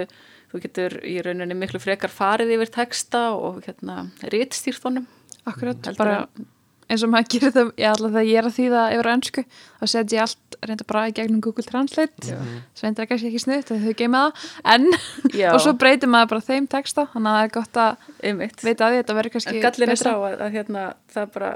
[0.54, 5.08] þú getur í rauninni miklu frekar farið yfir texta og hérna rítstýrt honum.
[5.44, 6.44] Akkurat, Heldur bara að-
[6.88, 9.44] eins og maður gerir það, ég alltaf þegar ég er að þýða yfir á ennsku,
[9.80, 13.72] þá set ég allt reynda bara í gegnum Google Translate sem reynda kannski ekki snuðt,
[13.84, 14.88] þau geima það en,
[15.54, 18.64] og svo breytir maður bara þeim texta, þannig að það er gott að Einmitt.
[18.64, 21.54] vita að því þetta verður kannski En gallin er sá að, að hérna, það bara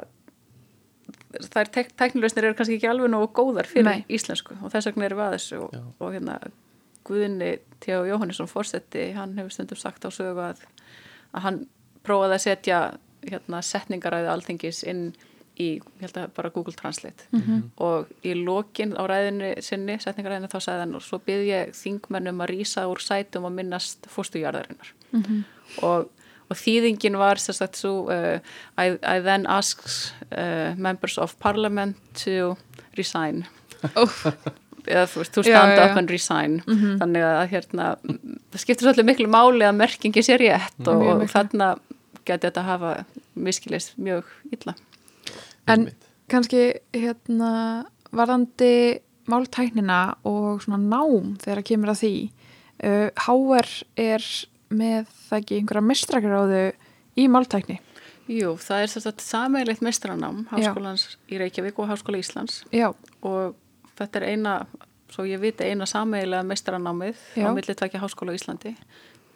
[1.38, 4.06] það er tek teknilausnir eru kannski ekki alveg nógu góðar fyrir Nei.
[4.08, 6.38] íslensku og þess vegna erum við að þessu og, og hérna
[7.08, 8.02] Guðinni T.O.
[8.08, 10.64] Jóhannesson fórsetti, hann hefur stundum sagt á sögu að,
[11.32, 11.60] að hann
[12.04, 12.80] prófaði að setja
[13.32, 15.08] hérna, setningaræði alþingis inn
[15.58, 17.26] í, ég held að bara Google Translate.
[17.82, 22.44] Og í lokin á ræðinu sinni, setningaræðinu þá sagði hann og svo byrði ég þingmennum
[22.44, 24.92] að rýsa úr sætum og minnast fórstujarðarinnar
[25.82, 26.06] og,
[26.48, 28.38] og þýðingin var sagt svo uh,
[28.78, 32.54] I, I then asks uh, members of parliament to
[32.96, 33.44] resign.
[33.98, 34.24] Úff,
[34.88, 35.98] eða þú veist, to Já, stand já, up já.
[36.00, 36.56] and resign.
[37.02, 37.90] Þannig að hérna
[38.52, 41.32] það skiptir svolítið miklu máli að merkingi sé rétt og, Mjög og miklu.
[41.34, 41.68] þarna
[42.28, 42.92] geti þetta hafa
[43.34, 44.76] miskilist mjög illa.
[45.68, 45.90] En
[46.30, 46.62] kannski
[46.96, 47.50] hérna
[48.14, 52.12] varðandi máltæknina og svona nám þegar kemur að því
[52.84, 53.68] uh, HR
[54.00, 54.24] er
[54.68, 56.64] með það ekki einhverja mestrakráðu
[57.18, 57.78] í máltækni?
[58.28, 62.60] Jú, það er að sameiglitt mestranám Háskólans í Reykjavík og Háskóla Íslands.
[62.76, 62.90] Já,
[63.24, 63.56] og
[63.96, 64.54] þetta er eina,
[65.12, 67.48] svo ég viti eina sameigilega mestaranámið Já.
[67.48, 68.74] á milli tvekja Háskóla Íslandi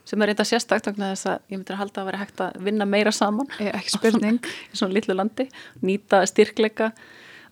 [0.08, 2.60] sem er reynda sérstakt vegna þess að ég myndir að halda að vera hægt að
[2.68, 4.40] vinna meira saman eh, ekki spurning
[4.72, 5.48] í svona litlu landi,
[5.84, 6.92] nýta styrkleika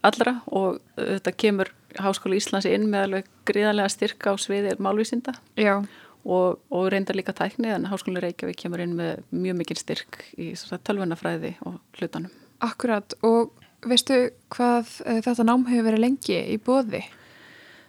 [0.06, 5.80] allra og þetta kemur Háskóla Íslands inn með alveg gríðarlega styrka á sviði málvísinda Já,
[6.24, 10.52] og, og reyndar líka tækni en Háskóla Reykjavík kemur inn með mjög mikinn styrk í
[10.54, 12.30] tölvunafræði og hlutanum.
[12.60, 13.54] akkurat og
[13.86, 17.02] veistu hvað uh, þetta nám hefur verið lengi í bóði?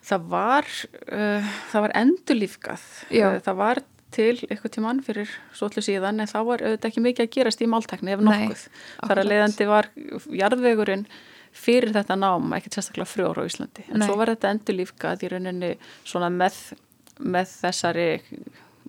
[0.02, 0.70] Það var,
[1.12, 1.96] uh, það var.
[3.12, 3.84] Uh, það var
[4.16, 7.70] til eitthvað tímann fyrir svolítið síðan en þá var auðvitað ekki mikið að gerast í
[7.72, 8.64] máltækni ef nokkuð.
[9.08, 9.90] Þar að leiðandi var
[10.42, 11.06] jarðvegurinn
[11.52, 13.86] fyrir þetta nám ekkert sérstaklega frjóra á Íslandi.
[13.90, 14.08] En Nei.
[14.08, 15.72] svo var þetta endurlífgað í rauninni
[16.08, 16.60] svona með,
[17.20, 18.10] með þessari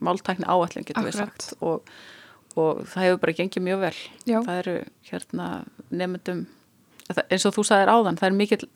[0.02, 1.88] máltækni áallin getur við sagt og,
[2.54, 3.96] og það hefur bara gengið mjög vel.
[4.26, 4.38] Já.
[4.42, 4.76] Það eru
[5.10, 5.48] hérna
[5.90, 6.46] nefndum,
[7.28, 8.70] eins og þú sagðir áðan, það er mikill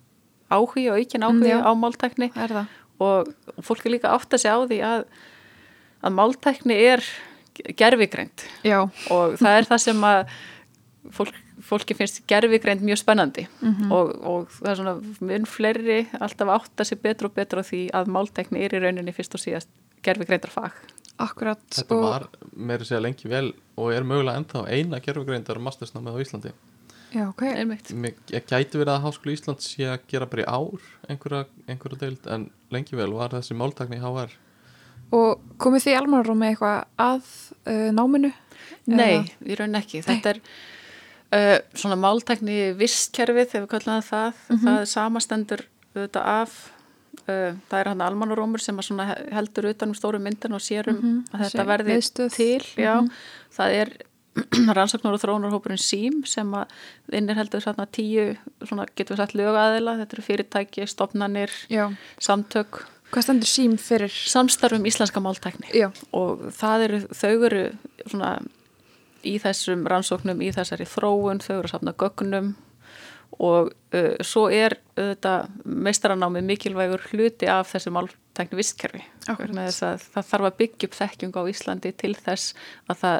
[0.50, 1.72] áhugi og aukin áhugi Mm, á
[2.54, 5.02] það og og fólk er líka átt að segja á því að,
[6.04, 7.04] að máltækni er
[7.76, 10.34] gerfigreind Já, og það er það sem að
[11.16, 13.92] fólk, fólki finnst gerfigreind mjög spennandi Mhm.
[13.92, 17.64] og, og það er svona mun fleiri alltaf átt að sé betur og betur á
[17.64, 19.68] því að máltækni er í rauninni fyrst og síðast
[20.02, 20.72] gerfigreindar fag.
[21.18, 25.56] akkurat Þetta og, var meira að segja lengi vel og er mögulega ennþá eina gerfugreindar
[25.58, 26.52] mastersnámið á Íslandi.
[27.14, 27.88] Já, ok Einmitt.
[28.34, 32.26] Ég gæti verið að Háskóla Íslands sé að gera bara í ár einhverja, einhverja deild
[32.26, 34.28] en lengi vel var þessi máltakni í HR.
[35.14, 37.28] Og komið þið í almanarúmi eitthvað að
[37.70, 38.32] uh, náminu?
[38.90, 40.00] Nei, Eða- í rauninni ekki.
[40.06, 45.62] Þetta er uh, svona máltækni vistkerfið, þegar við kallum það það, það er samastendur
[45.96, 46.56] auðvitað af,
[47.26, 48.82] uh, það er hann almanarómur sem
[49.34, 52.34] heldur utan um stóru myndin og sér um að þetta Sér verði miðstöð.
[52.36, 52.68] til.
[52.82, 52.94] Já,
[53.56, 53.94] það er
[54.76, 56.74] rannsóknar og þróunarhópurinn SÍM sem að
[57.16, 57.64] innir heldur
[57.94, 58.26] tíu,
[58.66, 61.86] svona getur við sagt lögaðila, þetta eru fyrirtæki, stopnanir, Já,
[62.20, 64.12] samtök, hvað stendur sím fyrir?
[64.12, 67.64] samstarfum íslenska máltækni Já, og eru, þau eru
[68.04, 68.36] svona
[69.26, 72.54] í þessum rannsóknum, í þessari þróun, þau eru að safna gögnum
[73.42, 79.02] og uh, svo er þetta meistaranámið mikilvægur hluti af þessu máltækni vistkerfi.
[79.26, 82.54] Það þarf að byggja upp þekkjung á Íslandi til þess
[82.86, 83.18] að það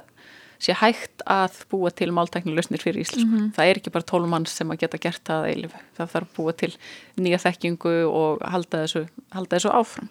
[0.63, 3.27] sé hægt að búa til máltækni lausnir fyrir Íslands.
[3.27, 3.53] Mm -hmm.
[3.57, 5.79] Það er ekki bara tólmann sem að geta gert það eilifu.
[5.97, 6.73] Það þarf að búa til
[7.17, 10.09] nýja þekkingu og halda þessu, halda þessu áfram.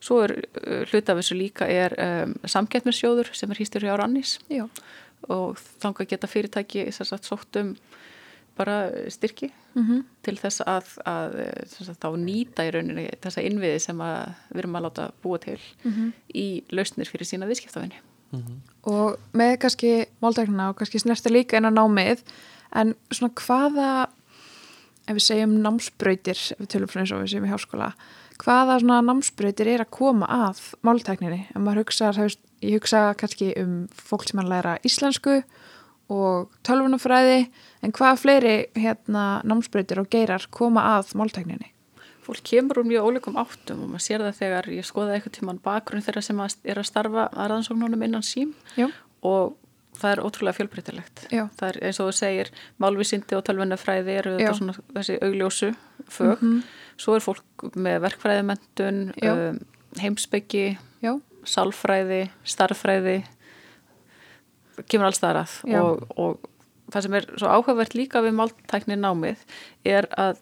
[0.00, 0.30] Svo er
[0.66, 4.68] uh, hluti af þessu líka er um, samkettmissjóður sem er hýstur hjá Rannis Já.
[5.28, 7.76] og þanga geta fyrirtæki þess að sóttum
[8.58, 10.04] bara styrki mm -hmm.
[10.22, 14.86] til þess að, að sagt, þá nýta í rauninni þessa innviði sem við erum að
[14.86, 16.12] láta búa til mm -hmm.
[16.34, 18.00] í lausnir fyrir sína viðskiptafinni.
[18.30, 18.58] Mm -hmm.
[18.92, 22.18] Og með kannski máltæknina og kannski snerta líka inn á námið
[22.74, 24.08] en svona hvaða
[25.08, 27.92] ef við segjum námsbröytir ef við tölum frá eins og við segjum í háskóla
[28.42, 31.48] hvaða svona námsbröytir er að koma að máltækninni?
[31.54, 32.12] En maður hugsa,
[32.62, 35.42] ég hugsa kannski um fólk sem er að læra íslensku
[36.08, 37.48] og tölvunafræði
[37.82, 41.72] en hvað fleiri hérna, námsbreytir og geirar koma að máltækninni?
[42.28, 45.60] Fólk kemur úr mjög óleikum áttum og maður sér það þegar ég skoða eitthvað tíman
[45.64, 48.90] bakgrunn þeirra sem er að starfa að rannsóknunum innan sím Já.
[49.24, 49.56] og
[49.98, 51.24] það er ótrúlega fjölbreytilegt.
[51.30, 55.70] Það er eins og þú segir málvísindi og tölvunafræði eru þetta svona þessi augljósu
[56.04, 56.36] fög.
[56.36, 56.60] Mm -hmm.
[56.98, 59.58] Svo er fólk með verkfræðimentun, um,
[59.98, 60.78] heimsbyggi,
[61.44, 63.22] sálfræði, starffræði
[64.86, 66.48] kemur alls þar að og, og
[66.92, 69.42] það sem er svo áhugavert líka við máltækni námið
[69.88, 70.38] er að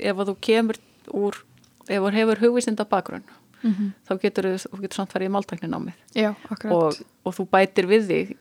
[0.00, 0.80] ef að þú kemur
[1.12, 1.40] úr
[1.88, 3.24] ef þú hefur hugvísinda bakgrunn
[3.62, 3.90] mm -hmm.
[4.08, 6.34] þá getur þú getur samt farið í máltækni námið Já,
[6.70, 6.94] og,
[7.24, 8.36] og þú bætir við þig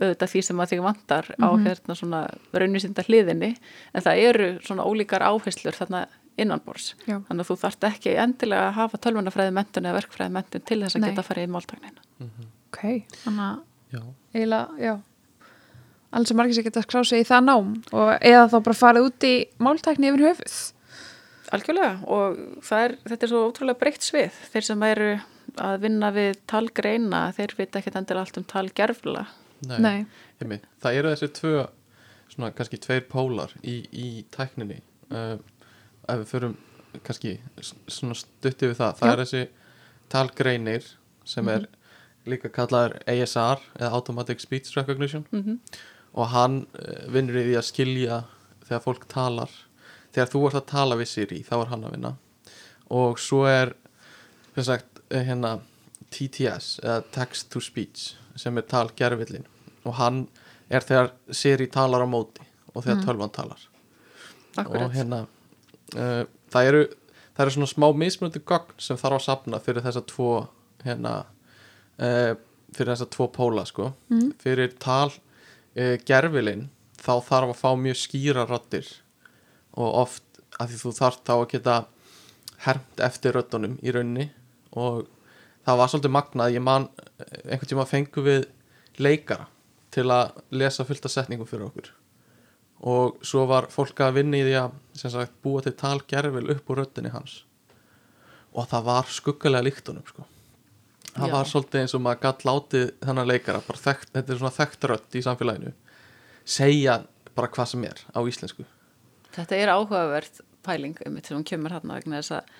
[0.00, 1.46] auðvitað því sem að þig vantar mm -hmm.
[1.46, 1.66] á mhm.
[1.66, 2.20] hérna svona
[2.52, 3.56] raunvísinda hliðinni
[3.94, 7.22] en það eru svona ólíkar áherslur þarna innanbors Já.
[7.28, 10.96] þannig að þú þarft ekki endilega að hafa tölvunafræði mentun eða verkfræði mentun til þess
[10.96, 11.10] að Nei.
[11.10, 12.46] geta farið í máltæknina mm -hmm.
[12.66, 13.58] Ok, þannig að
[14.34, 15.00] eiginlega, já
[16.10, 19.08] alls sem margir sér geta skráð sig í það nám og eða þá bara farið
[19.08, 20.56] út í máltækni yfir höfuð
[21.54, 22.38] Algjörlega og
[22.74, 24.36] er, þetta er svo ótrúlega breytt svið.
[24.52, 25.10] Þeir sem eru
[25.62, 29.26] að vinna við talgreina, þeir vita ekki endur allt um talgerfla
[29.66, 29.78] Nei,
[30.44, 30.58] Nei.
[30.84, 31.60] það eru þessi tvö
[32.28, 34.82] svona kannski tveir pólar í, í tækninni.
[35.08, 35.38] Uh,
[36.10, 36.58] ef við förum
[37.06, 39.12] kannski svona stuttið við það, það Já.
[39.12, 39.42] er þessi
[40.12, 40.90] talgreinir
[41.24, 41.76] sem er mm -hmm
[42.30, 45.26] líka kallaður ASR eða Automatic Speech Recognition.
[45.30, 45.58] Mm -hmm.
[46.12, 48.24] og hann uh, vinnur í því að skilja
[48.64, 49.50] þegar fólk talar
[50.16, 52.12] þegar þú ert að tala við Siri þá er hann að vinna
[52.96, 53.74] og svo er
[54.56, 55.58] sagt, eh, hérna,
[56.14, 59.44] TTS eða Text to Speech sem er talgerfillin
[59.84, 60.26] og hann
[60.72, 63.04] er þegar Siri talar á móti og þegar mm.
[63.06, 63.66] tölvan talar
[64.56, 64.82] Akkurat.
[64.82, 65.20] og hérna
[65.96, 66.82] uh, það eru
[67.36, 70.30] það eru svona smá mismunandi gogn sem þarf að sapna fyrir þess að tvo
[70.84, 71.14] hérna
[72.00, 72.32] uh,
[72.72, 74.30] fyrir þessa tvo póla sko mm.
[74.40, 75.96] fyrir tal uh,
[76.96, 78.88] þá þarf að fá mjög skýra rattir
[79.76, 81.76] og oft að því þú þarf þá að geta
[82.64, 84.30] hermt eftir röttunum í raunni
[84.76, 85.04] og
[85.66, 86.54] það var svolítið magnað.
[86.56, 86.88] Ég man
[87.44, 88.46] einhvern tíma fengu við
[89.02, 89.48] leikara
[89.92, 91.90] til að lesa fullt af setningum fyrir okkur.
[92.86, 96.82] Og svo var fólk að vinna í því að sagt, búa til talgerfil upp úr
[96.82, 97.42] röttinni hans.
[98.56, 100.26] Og það var skuggalega líktunum sko.
[101.16, 105.16] Það var svolítið eins og maður gætt látið þannig leikara, þekkt, þetta er svona þekktrött
[105.16, 105.72] í samfélaginu
[106.46, 107.00] segja
[107.36, 108.64] bara hvað sem er á íslensku
[109.36, 112.54] Þetta er áhugavert pæling um þetta sem kemur hérna vegna þess að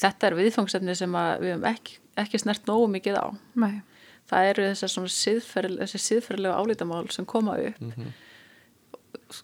[0.00, 3.26] þetta er viðfangsefni sem við hefum ekki, ekki snert nógu mikið á
[3.62, 3.82] Nei.
[4.30, 9.38] það eru þessar svona síðferð, þessi síðferðlega álítamál sem koma upp mm -hmm.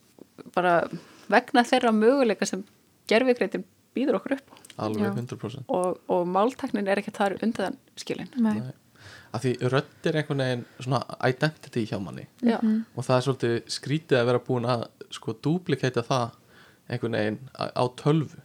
[0.55, 0.75] bara
[1.33, 2.65] vegna þeirra möguleika sem
[3.09, 3.65] gerfigreitin
[3.97, 8.61] býður okkur upp alveg 100% og, og málteknin er ekki þar undan skilin Nei.
[9.33, 12.59] að því rödd er einhvern veginn svona identity hjá manni Já.
[12.63, 12.85] Mhm.
[12.97, 16.31] og það er svolítið skrítið að vera búin að sko duplikata það
[16.89, 18.41] einhvern veginn á tölvu.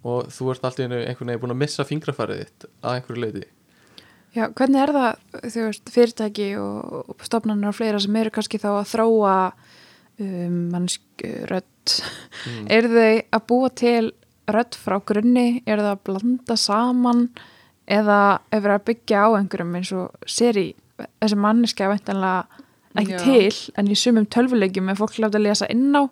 [0.00, 3.48] Og þú ert alltaf einhvern veginn búin að missa fingrafærið þitt að einhverju leiti
[4.30, 8.60] Já, hvernig er það, þú veist, fyrirtæki og, og stofnarnir og fleira sem eru kannski
[8.62, 9.34] þá að þróa
[10.22, 11.94] um, mannsk rödd?
[12.46, 12.68] Mm.
[12.76, 14.12] eru þau að búa til
[14.50, 17.24] rödd frá grunni, er það að blanda saman?
[17.90, 18.20] Eða
[18.52, 20.68] ef það er að byggja á einhverjum eins og séri
[21.18, 22.66] þessi manniski að veintanlega
[23.00, 23.22] ekki Já.
[23.24, 26.06] til en í sumum tölvulegjum er fólk láta að lesa inn á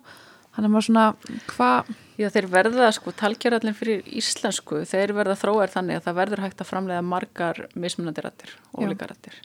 [0.59, 1.07] þannig að maður svona,
[1.53, 6.41] hvað Já, þeir verða, sko, talkjörallin fyrir íslensku, þeir verða þróar þannig að það verður
[6.43, 9.37] hægt að framlega margar mismunandi rættir, ólíka rættir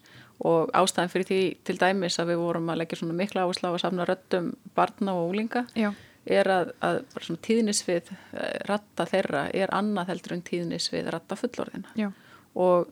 [0.42, 3.74] og ástæðan fyrir því til dæmis að við vorum að leggja svona mikla áherslu á
[3.76, 5.92] að samna röttum barna og ólinga Já.
[6.26, 6.98] er að, að
[7.46, 12.10] tíðnisvið eh, ratta þeirra er annað heldur en tíðnisvið ratta fullorðina Já.
[12.58, 12.90] og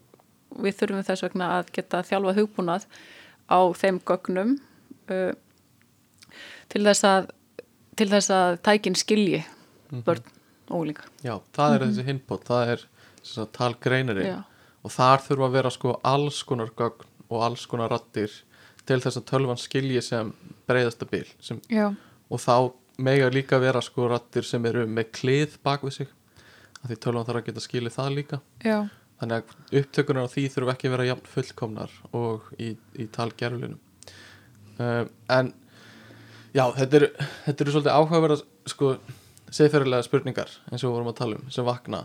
[0.62, 2.86] við þurfum þess vegna að geta þjálfa hugbúnað
[3.50, 4.58] á þeim gögnum
[5.10, 5.32] uh,
[6.70, 7.32] til þess að
[8.02, 9.42] til þess að tækin skilji
[10.02, 10.24] börn
[10.68, 12.86] og unglinga Já, það er þessi hinbót, það er
[13.54, 14.38] talgreinari Já.
[14.82, 18.32] og þar þurfa að vera sko alls konar gögn og alls konar rattir
[18.88, 20.32] til þess að tölvan skilji sem
[20.68, 22.72] breyðasta bil sem, og þá
[23.02, 26.10] mega líka vera sko rattir sem eru með klið bak við sig
[26.82, 28.40] af því tölvan þarf að geta skilið það líka.
[28.66, 28.78] Já,
[29.22, 33.78] þannig að upptökunar á því þurfa ekki að vera jafn fullkomnar og í, í talgerflunum
[34.82, 35.52] um, en
[36.54, 37.10] já, þetta eru
[37.46, 38.38] þetta eru svolítið áhugaverða
[38.72, 38.94] sko,
[39.52, 42.02] segferðilega spurningar eins og við vorum að tala um sem vakna.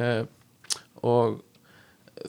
[0.00, 0.28] Um,
[1.06, 1.40] og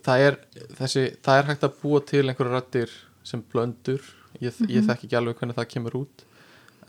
[0.06, 0.40] það er
[0.80, 2.98] þessi, það er hægt að búa til einhverja rættir
[3.28, 4.04] sem blöndur.
[4.42, 6.26] Ég, ég þekki ekki alveg hvernig það kemur út.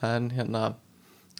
[0.06, 0.72] En hérna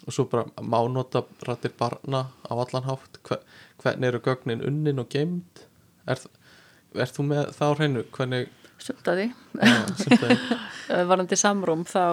[0.03, 3.21] og svo bara má nota rættir barna á allan hátt.
[3.23, 3.39] Hver,
[3.83, 5.63] hvernig eru gögnin unnin og geimd
[6.09, 6.19] er,
[6.99, 8.03] er þú með þá hreinu?
[8.15, 8.51] Hvernig
[8.83, 9.27] sumt að því.
[9.63, 10.43] Já, sem það er?
[10.89, 12.03] Uh, varandi samrúm þá,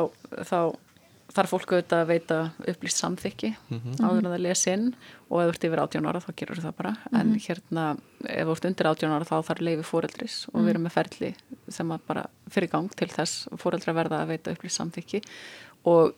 [0.46, 0.60] þá
[1.34, 2.38] þarf fólk auðvitað að veita
[2.72, 3.50] upplýst samþykki
[4.00, 4.86] áður en það lesi inn.
[5.30, 6.94] Og ef þú ert yfir 18 ára þá gerur það bara.
[7.20, 7.84] En hérna
[8.24, 11.30] ef þú ert undir 18 ára þá þarf leifi fóreldris og við erum með ferli
[11.68, 15.22] sem að bara fyrir gang til þess fóreldra verða að veita upplýst samþykki.
[15.90, 16.16] Og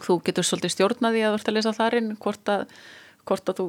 [0.00, 2.66] þú getur svolítið stjórnaði að þú ert að lesa þar inn hvort að,
[3.28, 3.68] hvort að þú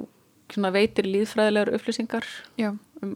[0.52, 2.28] svona veitir líðfræðilegar upplýsingar
[2.60, 2.72] já,
[3.04, 3.16] um,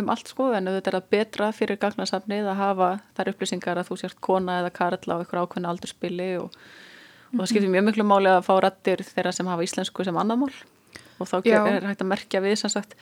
[0.00, 3.90] um allt sko en þetta er að betra fyrir gagnasafnið að hafa þær upplýsingar að
[3.90, 6.56] þú sért kona eða karla á ykkur ákveðna aldurspili og,
[7.32, 10.52] og það skiptir mjög miklu máli að fá rættir þeirra sem hafa íslensku sem annarmál
[11.16, 11.60] og þá Já.
[11.64, 12.96] er hægt að merkja við sem sagt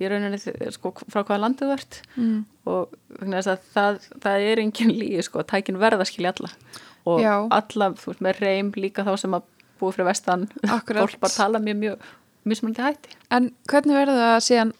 [0.00, 0.38] í rauninni
[0.74, 2.38] sko frá hvaða landið þú ert mm.
[2.72, 6.52] og vegna þess að það, það er engin lígi sko, tækin verða að skilja alla
[7.10, 7.34] og Já.
[7.56, 9.46] alla, þú veist, með reym líka þá sem að
[9.80, 10.48] búið fyrir vestan
[11.00, 12.08] fólk bara tala mjög mjög
[12.48, 14.74] mismunandi hætti En hvernig verður það síðan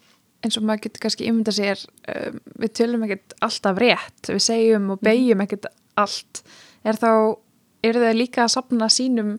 [0.45, 1.81] eins og maður getur kannski ímynda sér
[2.11, 5.71] um, við tölum ekkert alltaf rétt við segjum og beigjum ekkert
[6.01, 6.43] allt
[6.87, 7.11] er þá,
[7.85, 9.35] eru þau líka að sapna sínum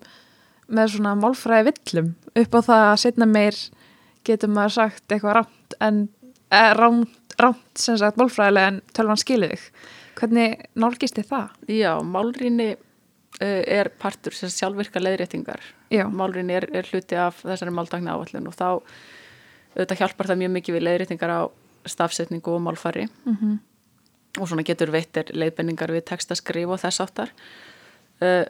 [0.72, 3.58] með svona málfræði villum upp á það að setna meir
[4.28, 6.04] getur maður sagt eitthvað rámt en
[6.54, 11.56] eh, rámt, rámt sem sagt málfræðilega en tölvan skilir þig hvernig nálgist þið það?
[11.72, 15.64] Já, málrýni uh, er partur sem sjálfvirka leiðréttingar.
[15.92, 16.06] Já.
[16.08, 18.68] Málrýni er, er hluti af þessari máltagna áallin og þá
[19.76, 21.42] auðvitað hjálpar það mjög mikið við leiðréttingar á
[21.90, 23.08] stafsetningu og málfari.
[23.26, 23.60] Mm -hmm.
[24.40, 27.32] og svona getur veittir leiðbenningar við textaskrif og þess áttar.
[28.22, 28.46] Uh,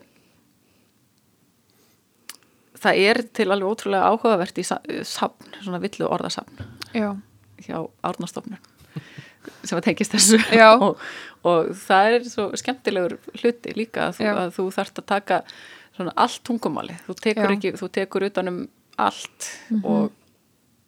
[2.82, 6.64] það er til alveg ótrúlega áhugavert í sa- safn, svona villu orðasafn
[6.94, 7.18] Já,
[7.62, 8.60] hjá Árnastofnun
[9.68, 10.40] sem að tengist þessu.
[10.86, 10.98] Og,
[11.48, 15.42] og það er svo skemmtilegur hluti líka að þú, að þú þarft að taka
[15.96, 18.60] svona allt tungumáli þú tekur, ekki, þú tekur utanum
[19.02, 19.48] allt
[19.84, 20.12] og,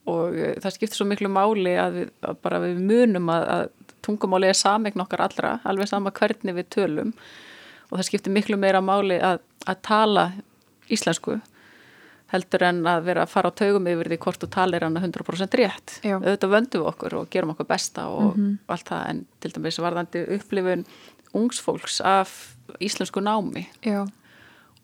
[0.09, 3.95] og eh, það skiptir svo miklu máli að, við, að bara við munum að, að
[4.03, 7.13] tungumáli er samegn okkar allra alveg sama hvernig við tölum.
[7.89, 10.27] Og það skiptir miklu meira máli að, að tala
[10.91, 11.39] íslensku
[12.33, 15.57] heldur en að vera að fara á taugum yfir því hvort þú talir hann 100%
[15.59, 15.99] rétt.
[16.01, 16.17] Já.
[16.17, 18.39] auðvitað vöndum við okkur og gerum okkur besta og
[18.73, 20.85] allt það en til dæmis varðandi upplifun
[21.37, 22.33] ungsfólks af
[22.81, 23.67] íslensku námi.
[23.85, 24.07] Já,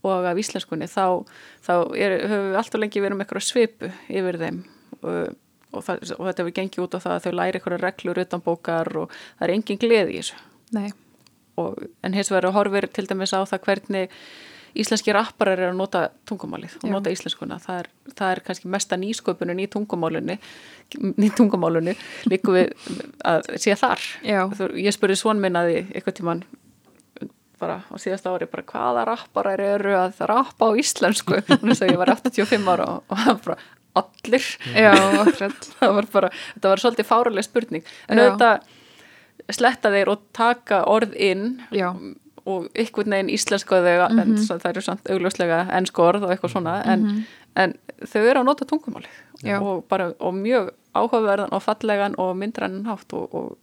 [0.05, 1.25] og af íslenskunni þá,
[1.65, 4.61] þá er, höfum við alltaf lengi verið með eitthvað svipu yfir þeim
[5.03, 5.33] og,
[5.71, 8.45] og, það, og þetta hefur gengið út á það að þau læri eitthvað reglur utan
[8.45, 10.39] bókar og það er engin gleði í þessu.
[10.77, 10.89] Nei,
[11.59, 14.15] og, en hins vegar horfir til dæmis á það hvernig
[14.77, 16.93] íslenski rapparar eru að nota tungumálið og Já.
[16.93, 17.57] nota íslenskuna.
[17.63, 20.37] Það er, það er kannski mesta nýsköpunum í tungumálunni
[21.25, 21.95] í tungumálunni
[22.29, 22.73] líku við
[23.25, 24.05] að sé þar.
[24.25, 24.43] Já.
[24.53, 26.43] Þú, ég spurði svon minn að því eitthvað tíman
[27.59, 31.41] bara á síðasta ári bara hvaða rapparar eru að rappa á íslensku?
[31.49, 33.59] Þannig að ég var 85 ára og, og bara
[33.95, 34.45] allir.
[34.75, 34.93] Já,
[35.79, 37.83] það var bara, þetta var svolítið fáruleg spurning.
[38.07, 38.61] En auðvitað
[39.55, 41.89] sletta þeir og taka orð inn Já,
[42.45, 44.37] og einhvern veginn íslensku þau en Mhm.
[44.45, 47.25] svo, það eru samt augljóslega ennsku orð og eitthvað svona en,
[47.55, 47.73] en
[48.05, 49.07] þau eru að nota tungumáli
[49.61, 53.57] og, bara, og mjög áhugaverðan og fallegan og myndrann hátt og, og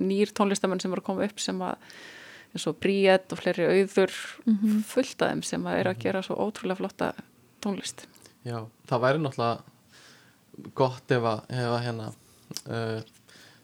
[0.00, 1.76] nýr tónlistamenn sem eru að koma upp sem að
[2.50, 4.10] eins og Bríett og fleiri auður
[4.46, 4.82] Mhm.
[4.84, 7.12] fullt af þeim sem að eru að gera svo ótrúlega flotta
[7.62, 8.06] tónlist
[8.46, 13.00] Já, það væri náttúrulega gott ef að, ef að hérna uh,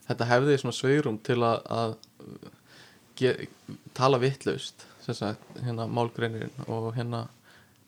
[0.09, 1.97] þetta hefði svona sveirum til að, að
[3.19, 3.33] ge,
[3.97, 7.27] tala vittlaust sem sagt, hérna málgreinirinn og hérna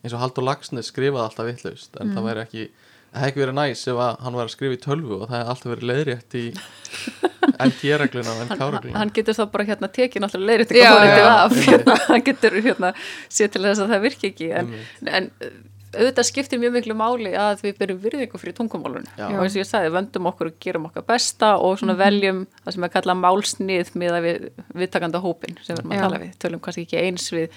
[0.05, 2.67] eins og Haldur Lagsnes skrifaði alltaf vittlaust en það væri ekki
[3.09, 5.39] það hefði ekki verið næs ef að hann var að skrifa í tölvu og það
[5.39, 6.45] hefði alltaf verið leiðrétt í
[7.69, 11.65] NG-regluna og hann, NK-regluna hann getur þá bara hérna tekið náttúrulega einmitt.
[11.67, 12.93] hérna, hann getur hérna
[13.27, 15.11] séð til þess að það virki ekki en, Einmitt.
[15.19, 19.07] en auðvitað skiptir mjög miklu máli að við byrjum virðingu fyrir tungumálunum
[19.39, 22.75] og eins og ég sagði, vöndum okkur og gerum okkar besta og svona veljum það
[22.77, 24.49] sem er kallað málsnið með við,
[24.83, 26.03] viðtakanda hópin sem við erum að Já.
[26.05, 26.33] tala við.
[26.45, 27.57] Tölum kannski ekki eins við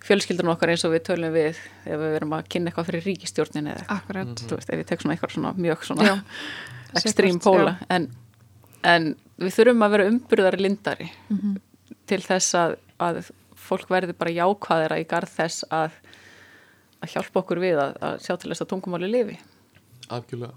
[0.00, 3.68] fjölskyldunum okkar eins og við tölum við ef við verum að kynna eitthvað fyrir ríkistjórnin
[3.74, 4.30] eða Akkurat.
[4.48, 6.14] þú veist, ef ég tek svona eitthvað svona mjög svona
[7.00, 8.06] ekstrím póla en,
[8.82, 9.10] en
[9.40, 11.58] við þurfum að vera umburðari lindari Mhm.
[12.10, 13.20] til þess að, að
[13.60, 15.92] fólk verði bara jákvæðira í garð þess að,
[17.00, 19.36] að hjálpa okkur við að, að sjá til þess að tungumáli lifi.
[20.10, 20.54] Algjörlega.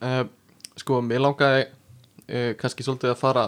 [0.00, 0.24] Uh,
[0.78, 3.46] sko, mér langaði uh, kannski svolítið að fara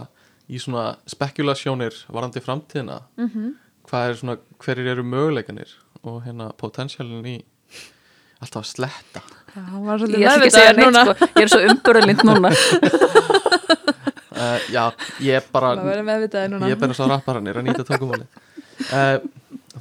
[0.48, 3.02] í svona spekulasjónir varandi framtíðina.
[3.18, 3.52] -hmm.
[3.88, 7.38] hvað er svona, hverjir eru möguleikanir og hérna potensialin í
[8.40, 9.22] alltaf að sletta?
[9.54, 11.04] Já, hann var svolítið ég ætla ekki að segja meðvitaður neitt núna.
[11.04, 12.50] sko, ég er svo umburðalind núna.
[14.38, 14.84] Uh, já,
[15.20, 18.26] ég er bara ég er bara svo rapparanir að nýta tungumáli
[18.92, 19.18] uh,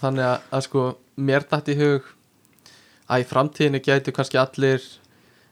[0.02, 0.86] þannig að, að sko
[1.18, 2.08] mér dætt í hug
[3.08, 4.84] að í framtíðinni gætu kannski allir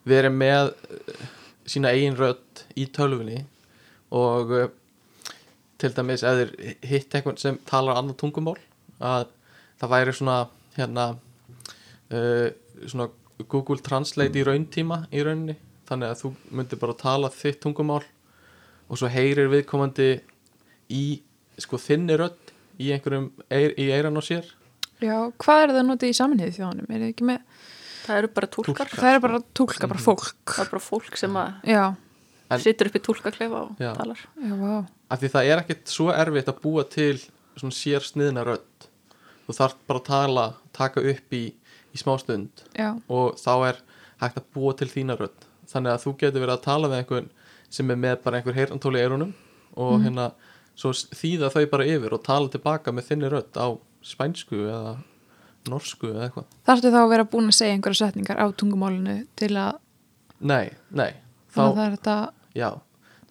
[0.07, 1.27] verið með uh,
[1.65, 3.43] sína eigin rödd í tölvunni
[4.15, 4.67] og uh,
[5.81, 6.53] til dæmis þeir
[6.85, 8.57] hitt eitthvað sem talar annað tungumál
[9.03, 9.29] að
[9.81, 10.37] það væri svona
[10.77, 12.49] hérna uh,
[12.85, 13.09] svona
[13.51, 15.57] Google Translate í rauntíma í rauninni.
[15.85, 18.01] Þannig að þú myndir bara tala þitt tungumál
[18.87, 20.15] og svo heyrir viðkomandi
[20.93, 21.03] í
[21.61, 24.47] sko þinni rödd í einhverjum í eiran á sér
[25.05, 26.89] Já, hvað er það notið í saminniði þjóðanum?
[26.95, 27.39] Er þið ekki með,
[28.05, 28.99] það eru bara túlkar Túlkar.
[29.01, 30.25] það er bara túlka, bara fólk.
[30.51, 33.91] það er bara fólk sem að situr upp í túlkaklefa og Já.
[33.97, 34.73] talar já, vá.
[35.09, 37.15] af því það er ekkert svo erfitt að búa til
[37.57, 38.87] svona sér sniðna rödd
[39.47, 40.45] þú þarf bara að tala
[40.77, 41.43] taka upp í,
[41.93, 43.81] í smá stund Já, og þá er
[44.21, 47.29] hægt að búa til þína rödd þannig að þú getur verið að tala við einhvern
[47.73, 49.33] sem er með bara einhver heyrnantóli í eyrunum
[49.75, 50.29] og hérna
[50.77, 53.67] svo þýða þau bara yfir og tala tilbaka með þinni rödd á
[54.05, 54.95] spænsku eða
[55.69, 56.49] norsku eða eitthvað.
[56.67, 59.79] Þarftu þá að vera búin að segja einhverja setningar á tungumálinu til að
[60.39, 61.11] nei, nei,
[61.53, 62.17] þá, það er þetta
[62.59, 62.67] já.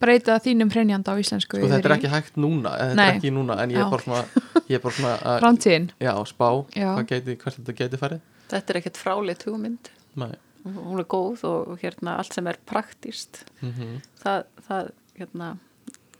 [0.02, 3.04] breyta þínum hreinjanda á íslensku sko þetta er ekki hægt núna þetta Nei.
[3.06, 6.12] er ekki núna en ég er bara svona, ég er bara svona að, Framtíðin, já,
[6.30, 6.90] spá Já.
[7.12, 8.24] geti, hvert þetta geti farið.
[8.50, 9.92] Þetta er ekkert fráleitt hugmynd.
[10.20, 15.54] Nei, hún er góð og hérna allt sem er praktíst mm það, það hérna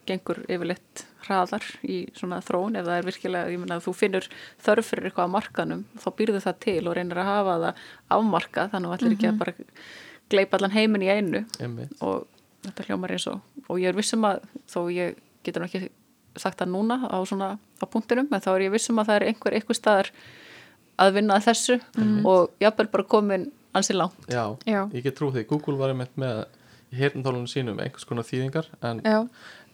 [0.09, 2.77] gengur yfirleitt hraðar í svona þróun.
[2.81, 4.29] Ef það er virkilega, ég meina að þú finnur
[4.65, 7.83] þörf fyrir eitthvað á markanum, þá býrðu það til og reynir að hafa það
[8.19, 9.57] afmarkað þannig að allir ekki að bara
[10.35, 11.45] gleipa allan heiminn í einu.
[11.61, 11.97] Einmitt.
[12.05, 12.27] Og
[12.67, 15.89] þetta hljómar eins og og ég er vissum að, þó ég getur nú ekki
[16.37, 19.27] sagt það núna á svona á punktinum, en þá er ég vissum að það er
[19.31, 20.11] einhver einhver staðar
[21.01, 21.79] að vinna að þessu
[22.29, 24.19] og jafnvel bara komin ansi langt.
[24.31, 24.85] Já, Já.
[24.93, 26.45] ég get trú því, Google var einmitt með
[26.95, 29.19] í heyrnantólunum sínum einhvers konar þýðingar en já,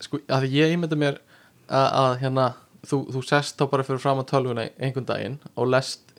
[0.04, 1.20] sko, að því ég ímynda mér
[1.68, 2.46] að, að hérna,
[2.86, 6.10] þú, þú sest þá bara fyrir fram á tölvuna einhvern daginn og lest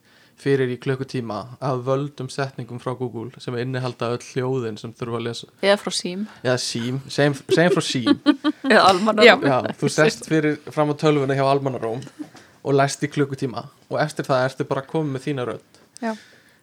[0.42, 5.26] fyrir í klukkutíma af völdum setningum frá Google sem innihalda öll hljóðin sem þurfa að
[5.28, 5.50] lesa.
[5.62, 8.12] Eða frá sím eða sím, segjum segjum frá sím
[8.72, 9.36] eða almanna Já.
[9.78, 12.02] Þú sest fyrir fram á tölvuna hjá Almanaróm
[12.62, 15.82] og lest í klukkutíma og eftir það ertu bara komið með þína rödd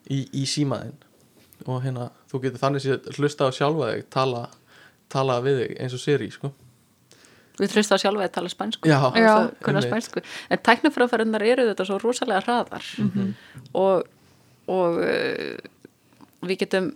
[0.09, 0.97] í, í símaðinn.
[1.67, 4.47] Og hérna, þú getur þannig séð hlusta á sjálfa þig, tala,
[5.11, 6.51] tala við þig eins og Siri, sko
[7.59, 8.93] Við að sjálfa að tala spænsku.
[9.85, 10.23] Spænsku.
[10.51, 12.89] En tæknifræðarinnar eru þetta svo rosalega hraðar.
[13.75, 14.09] Og,
[14.71, 15.59] og uh,
[16.47, 16.93] við getum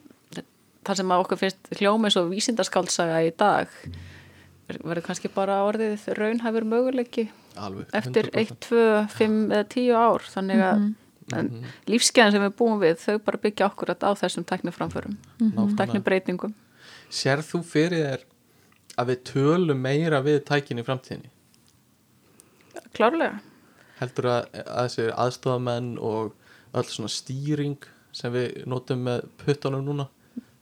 [0.82, 3.70] það sem að okkur finnst hljómið svo vísindaskálsaga í dag
[4.72, 7.28] verður kannski bara orðið raunhæfur möguleiki
[7.60, 8.40] alveg eftir 100%.
[8.40, 8.84] 1, 2,
[9.18, 10.28] 5 eða 10 ár.
[10.32, 10.84] Þannig að
[11.36, 11.50] en
[11.90, 15.76] lífskeiðan sem við búum við þau bara byggja okkur á þessum tækniframförum Nákvæmlega.
[15.80, 16.54] tæknibreitingum
[17.12, 18.24] Sér þú fyrir þér
[18.98, 21.30] að við tölum meira við tækin í framtíðinni?
[22.96, 23.40] klárlega
[24.00, 26.32] Heldur að, að þessir aðstofamenn og
[26.74, 27.76] öll svona stýring
[28.12, 30.08] sem við notum með puttunum núna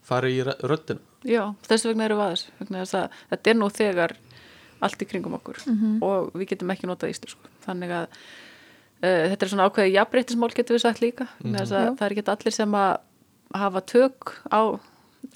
[0.07, 1.01] fari í rö- röddina?
[1.24, 4.14] Já, þess vegna eru aðeins vegna þess að þetta er nú þegar
[4.81, 5.59] allt í kringum okkur
[6.07, 10.76] og við getum ekki notað íslensku þannig að uh, þetta er svona ákveðið jafnbreytismál getum
[10.76, 11.97] við sagt líka mm -hmm.
[11.99, 12.97] Það er ekki allir sem að
[13.55, 14.61] hafa tök á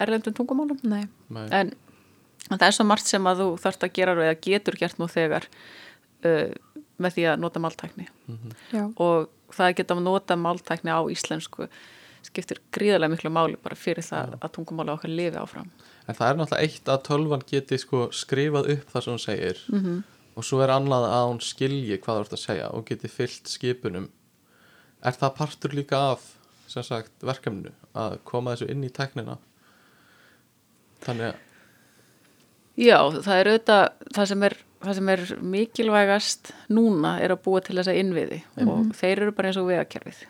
[0.01, 1.49] erlendum tungumálum nei, Nei.
[1.51, 1.73] en,
[2.51, 5.09] en það er svo margt sem að þú þarft að gera eða getur gert nú
[5.11, 5.49] þegar
[6.25, 6.53] uh,
[6.97, 8.07] með því að nota máltækni
[8.73, 11.69] já, og það að geta að nota máltækni á íslensku
[12.25, 15.69] skiptir gríðarlega miklu máli bara fyrir það að tungumáli okkar lifi áfram
[16.05, 19.61] En það er náttúrulega eitt að tölvan geti sko skrifað upp það sem hún segir
[19.71, 20.03] -hmm.
[20.37, 23.49] og svo er annað að hún skilji hvað þú ert að segja og geti fyllt
[23.49, 24.11] skipunum.
[25.03, 26.21] Er það partur líka af
[26.67, 29.39] sem sagt, verkefninu að koma þessu inn í tæknina?
[31.01, 31.35] Þannig að,
[32.81, 33.83] Já, það er auðvitað
[34.17, 38.95] það sem er, það sem er mikilvægast núna er að búa til þessa innviði og
[38.99, 40.25] þeir eru bara eins og vegakerfið.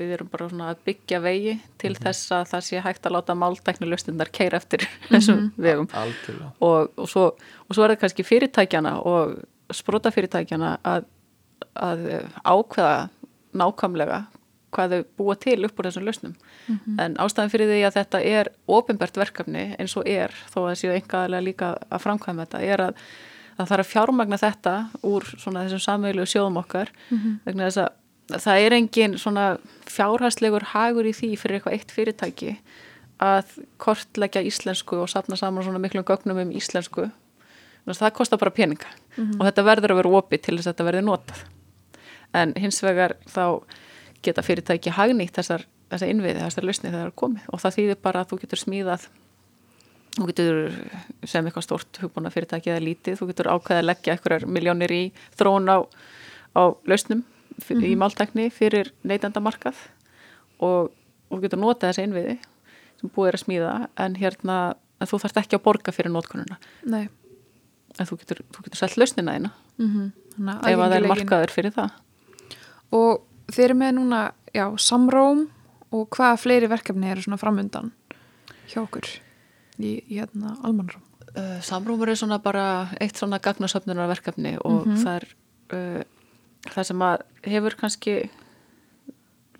[0.00, 3.36] Við erum bara svona að byggja vegi til þess að það sé hægt að láta
[3.38, 5.88] máltækni löstundar keira eftir þessum vegum.
[5.92, 6.52] algjörlega.
[6.58, 7.26] Og, og, svo,
[7.68, 9.36] og svo er það kannski fyrirtækjana og
[9.76, 11.06] sprota fyrirtækjana að,
[11.76, 12.06] að
[12.42, 12.96] ákveða
[13.60, 14.24] nákvæmlega
[14.72, 16.34] hvað þau búa til upp úr þessum lausnum.
[16.98, 20.92] En ástæðan fyrir því að þetta er ofinbært verkefni eins og er þó að séu
[20.94, 23.02] einhverlega líka að framkvæma þetta er að
[23.56, 26.92] það þarf að fjármagna þetta úr svona þessum samveilu sjóðum okkar.
[27.44, 29.46] Vegna þess að það er engin svona
[29.92, 32.56] fjárhæslegur hagur í því fyrir eitthvað eitt fyrirtæki
[33.22, 37.10] að kortleggja íslensku og sapna saman svona miklum gögnum um íslensku.
[37.86, 41.06] Það kostar bara peninga og þetta verður að vera opið til þess að þetta verður
[41.06, 41.40] notað.
[42.32, 43.44] En hins vegar þá
[44.22, 47.50] geta fyrirtæki hagnýtt þessar, þessar innviði, þessar lausni þegar það er komið.
[47.52, 49.06] Og það þýðir bara að þú getur smíðað
[50.12, 50.58] þú getur
[51.28, 55.02] sem eitthvað stórt hugbúna fyrirtæki eða lítið, þú getur ákveðið að leggja einhverjar miljónir í
[55.38, 55.78] þróun á,
[56.56, 59.76] á lausnum mm í máltækni fyrir neytendamarkað
[60.64, 62.36] og, og þú getur notað þessi innviði
[63.00, 63.72] sem búið er að smíða
[64.04, 64.56] en hérna,
[64.98, 66.56] en þú þarft ekki að borga fyrir notkununa,
[66.88, 67.04] Nei.
[68.00, 71.72] en þú getur, getur selt lausnina þína, Mm Þannig ef að það er markaður fyrir
[71.76, 71.96] það.
[72.96, 73.10] Og
[73.52, 74.22] þeir eru með núna,
[74.54, 75.46] já, samróm
[75.92, 77.92] og hvaða fleiri verkefni eru svona framundan
[78.72, 79.08] hjá okkur
[79.78, 81.04] í, í hérna almannróm.
[81.32, 82.64] Uh, samrúmur er svona bara
[83.00, 85.28] eitt svona gagnasöfnunar verkefni og það er
[85.72, 86.02] uh,
[86.68, 88.16] það sem að hefur kannski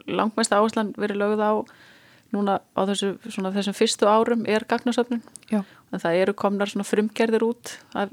[0.09, 1.53] langmest áherslan verið lögð á
[2.32, 5.22] núna á þessu, svona, þessum fyrstu árum er gagnasöfnun.
[5.53, 8.12] En það eru komnar svona frumgerðir út af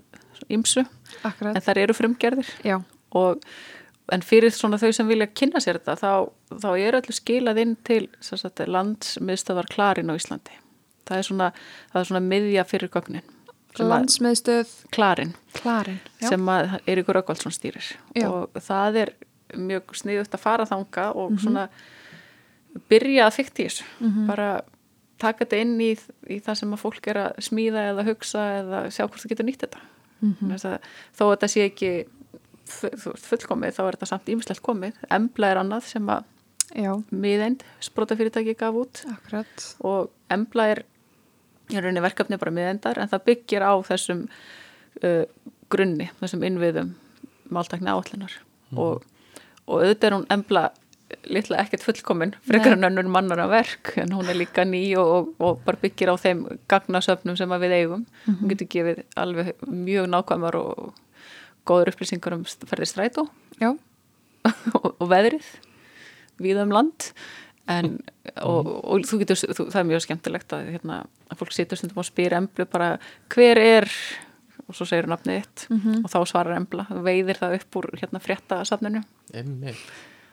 [0.52, 0.84] ymsu
[1.24, 1.56] akkurat.
[1.56, 2.50] en það eru frumgerðir.
[2.68, 2.82] Já,
[3.16, 3.44] og
[4.14, 6.12] en fyrir svona þau sem vilja kynna sér þetta þá,
[6.64, 10.56] þá er öllu skilað inn til sagt, landsmiðstöðar Klarin á Íslandi
[11.10, 11.52] það er svona,
[11.92, 13.36] það er svona miðja fyrir gögnin
[13.80, 16.00] landsmiðstöð Klarin Klarin.
[16.20, 18.28] Sem að Eiríkur Röggvaldsson stýrir Já.
[18.28, 19.14] og það er
[19.56, 21.68] mjög sniðugt að fara þanga og svona
[22.90, 24.50] byrja að fykta í þessu bara
[25.20, 25.92] taka þetta inn í,
[26.32, 29.48] í það sem að fólk er að smíða eða hugsa eða sjá hvort það getur
[29.48, 29.82] nýtt þetta
[30.20, 30.80] mm -hmm.
[31.18, 31.92] þó að þetta sé ekki
[32.70, 35.00] fullkomið þá er þetta samt ímislegt komið.
[35.14, 36.28] Embla er annað sem að
[36.76, 39.04] já, miðeind sprótafyrirtæki gaf út.
[39.14, 39.68] Akkurat.
[39.86, 40.84] og Embla er
[41.70, 44.26] í rauninni verkefni bara miðendar en það byggir á þessum
[45.06, 45.24] uh,
[45.70, 46.94] grunni, þessum innviðum
[47.54, 48.36] máltakni áallunar
[48.74, 49.04] og,
[49.66, 50.70] og auðvitað er hún Embla
[51.30, 55.10] litla ekkert fullkomin frekar en önnur mannar að verk en hún er líka ný og,
[55.10, 58.04] og, og bara byggir á þeim gagnasöfnum sem við eigum.
[58.28, 60.92] Hún getur gefið alveg mjög nákvæmar og
[61.68, 63.28] góður upplýsingar um ferðir strætó
[63.60, 63.74] Já,
[64.78, 65.52] og, og veðrið
[66.40, 67.12] við um land
[67.70, 67.98] en,
[68.42, 72.02] og, og þú getur, þú, það er mjög skemmtilegt að, hérna, að fólk situr stundum
[72.02, 72.94] og spyr emblu bara
[73.34, 73.92] hver er
[74.70, 75.66] og svo segir nafnið þitt
[76.04, 79.02] og þá svarar embla, veiðir það upp úr hérna frétta safninu.
[79.34, 79.82] Einmitt.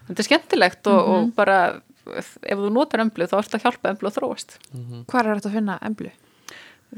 [0.07, 1.57] Þetta er skemmtilegt og, og bara
[2.14, 4.59] ef þú notar emblu þá ert að hjálpa emblu að þróast.
[5.11, 6.12] hvar er þetta að finna emblu?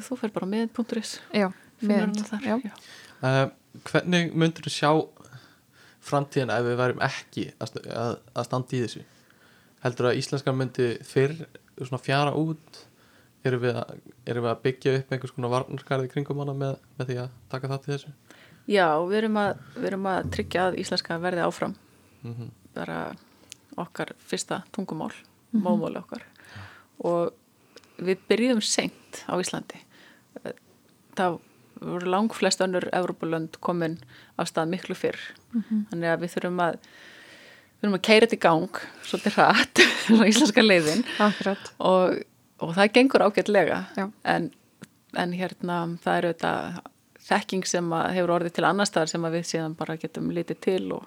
[0.08, 1.48] Þú fer bara með.is Já,
[1.80, 2.42] finnur með hana þar.
[2.44, 2.58] Já.
[2.66, 2.74] Já.
[3.22, 3.46] Uh,
[3.88, 4.90] hvernig myndur þú sjá
[6.08, 9.04] framtíðina ef við værum ekki að, að, að standa í þessu?
[9.84, 11.34] Heldur að íslenskar myndi fyrr
[11.78, 12.84] svona fjara út?
[13.46, 17.10] Erum við að, erum við að byggja upp einhvers konar varnarkarði kringum hana með, með
[17.10, 18.14] því að taka það til þessu?
[18.68, 21.76] Já, við erum, að, við erum að tryggja að íslenska verði áfram.
[22.26, 22.48] Mm
[22.78, 22.98] bara
[23.78, 25.12] okkar fyrsta tungumál,
[25.54, 26.24] móðmáli okkar.
[27.06, 27.34] Og
[28.02, 29.80] við byrjum seint á Íslandi.
[31.18, 31.38] Það
[31.80, 33.98] voru lang flest önnur Evrópulönd komin
[34.38, 35.18] af stað miklu fyrr.
[35.90, 40.28] Þannig að við þurfum að við þurfum að keira þetta í gang svolítið hratt, svona
[40.30, 41.04] íslenska leiðin.
[41.78, 42.22] Og,
[42.64, 43.82] og það gengur ágætlega.
[44.24, 44.50] En,
[45.14, 46.80] en hérna það er auðvitað
[47.28, 51.04] þekking sem hefur orðið til annar staðar sem við síðan bara getum litið til og,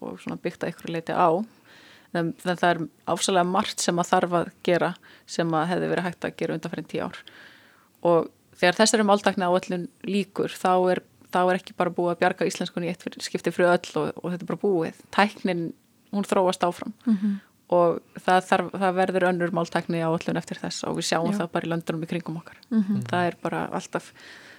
[0.00, 1.28] og svona byggt að ykkur leiti á.
[2.14, 2.80] En, en það er
[3.10, 4.94] ásalega margt sem að þarf að gera
[5.26, 7.20] sem að hefði verið hægt að gera undan fyrir tíu ár.
[8.04, 8.30] Og
[8.64, 11.02] þegar þessari máltakna áallun líkur þá er,
[11.34, 14.12] þá er ekki bara búið að bjarga íslenskunni í eitt fyrir, skipti fyrir öll og,
[14.22, 15.64] og þetta er bara búið tæknin,
[16.14, 17.34] hún þróast áfram Mhm.
[17.74, 21.38] og það, þarf, það verður önnur máltækni áallun eftir þess og við sjáum Já.
[21.40, 23.02] það bara í löndunum í kringum okkar Mhm.
[23.08, 24.12] það er bara alltaf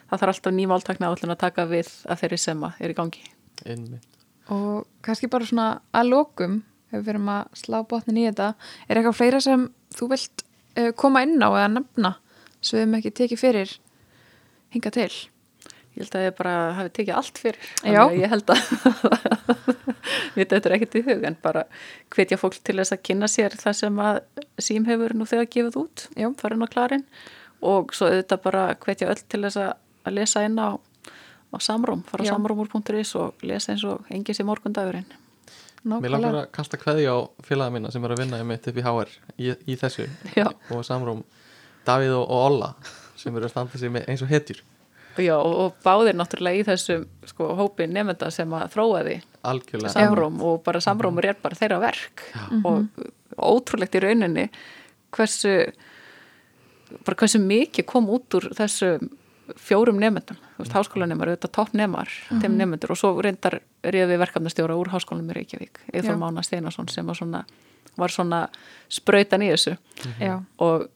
[0.10, 3.24] það þarf alltaf ný máltækni áallun að taka við að þeirri sem er í gangi
[3.66, 4.12] einmitt
[4.49, 6.60] Og kannski bara svona að lokum,
[6.93, 8.51] ef við erum að slá botnin í þetta,
[8.89, 9.64] er eitthvað fleira sem
[9.95, 10.43] þú vilt
[10.78, 12.12] uh, koma inn á eða nefna
[12.62, 13.74] svo við hefum ekki tekið fyrir
[14.74, 15.11] hinga til?
[15.95, 17.68] Ég held að ég bara hafi tekið allt fyrir.
[17.88, 18.63] Ég held að
[20.36, 21.63] við þetta er ekkert í hug en bara
[22.11, 24.20] hvetja fólk til þess að kynna sér það sem að
[24.59, 26.28] sím hefur nú þegar gefið út, Já.
[26.41, 27.05] farin á klarinn
[27.66, 29.72] og svo auðvitað bara hvetja öll til þess að,
[30.11, 32.34] lesa inn á, á samróm, fara á Já.
[32.36, 35.07] samrómur.is og lesa eins og engis í morgundagurinn.
[35.86, 38.84] Mér langar að kasta kveði á félaga mína sem er að vinna mitt upp í
[38.84, 40.49] HR í, í þessu Já.
[40.74, 41.24] og samrúm
[41.86, 42.70] Davíð og, og Olla
[43.26, 44.62] sem eru að standa sig með eins og hetjur.
[45.16, 49.18] Já, og, og báðir náttúrulega í þessum sko, hópi nefnda sem að þróa því
[49.48, 49.94] algjörlega.
[49.94, 52.24] Samróm og bara samrómur er bara þeirra verk.
[52.68, 53.06] Og
[53.36, 54.50] ótrúlegt í rauninni
[55.16, 55.54] hversu
[57.06, 58.96] bara hversu mikið kom út úr þessu
[59.62, 62.12] fjórum nefndum, þú veist, háskólanemar auðvitað toppnemar,
[62.42, 66.18] þeim nefndur og svo reyndar réði við úr háskólanum í Reykjavík Eithor.
[66.18, 67.44] Mána Steinarsson sem var svona,
[67.96, 68.42] var svona
[68.90, 69.76] sprautan í þessu.
[70.18, 70.88] Já, og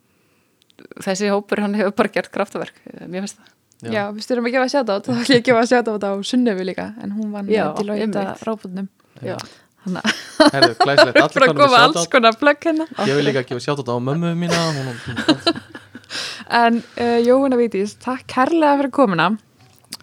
[1.06, 3.56] þessi hópur hann hefur bara gert kraftaverk, mér finnst það.
[3.80, 3.92] Já.
[3.96, 6.12] já við styrum að gefa sjátt át þá ætlum ég að gefa sjátt át á
[6.28, 8.24] Sunnefu líka en hún vann Já, til að hýta
[9.24, 9.38] Já,
[9.86, 10.18] Þannig
[10.54, 12.88] Herðu, glæsilegt, allir að konum koma með alls konar plögg hérna.
[13.08, 15.62] Ég vil líka gefa sjátt á mömmu mína hún, hún,
[16.60, 19.30] En uh, Jóhanna Vítís, takk kærlega fyrir komuna.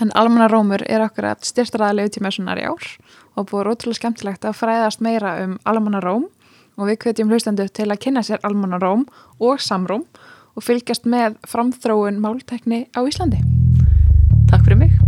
[0.00, 2.88] En Almanna Rómur er okkur að styrstaræðilega út í messunar í ár
[3.36, 6.28] og búið ótrúlega skemmtilegt að fræðast meira um Almanna Róm.
[6.76, 9.06] Og við hvetjum hlustendur til að kynna sér Almanna Róm
[9.40, 10.04] og Samróm
[10.56, 13.42] og fylgjast með framþróun máltekni á Íslandi.
[14.50, 15.05] takk fyrir mig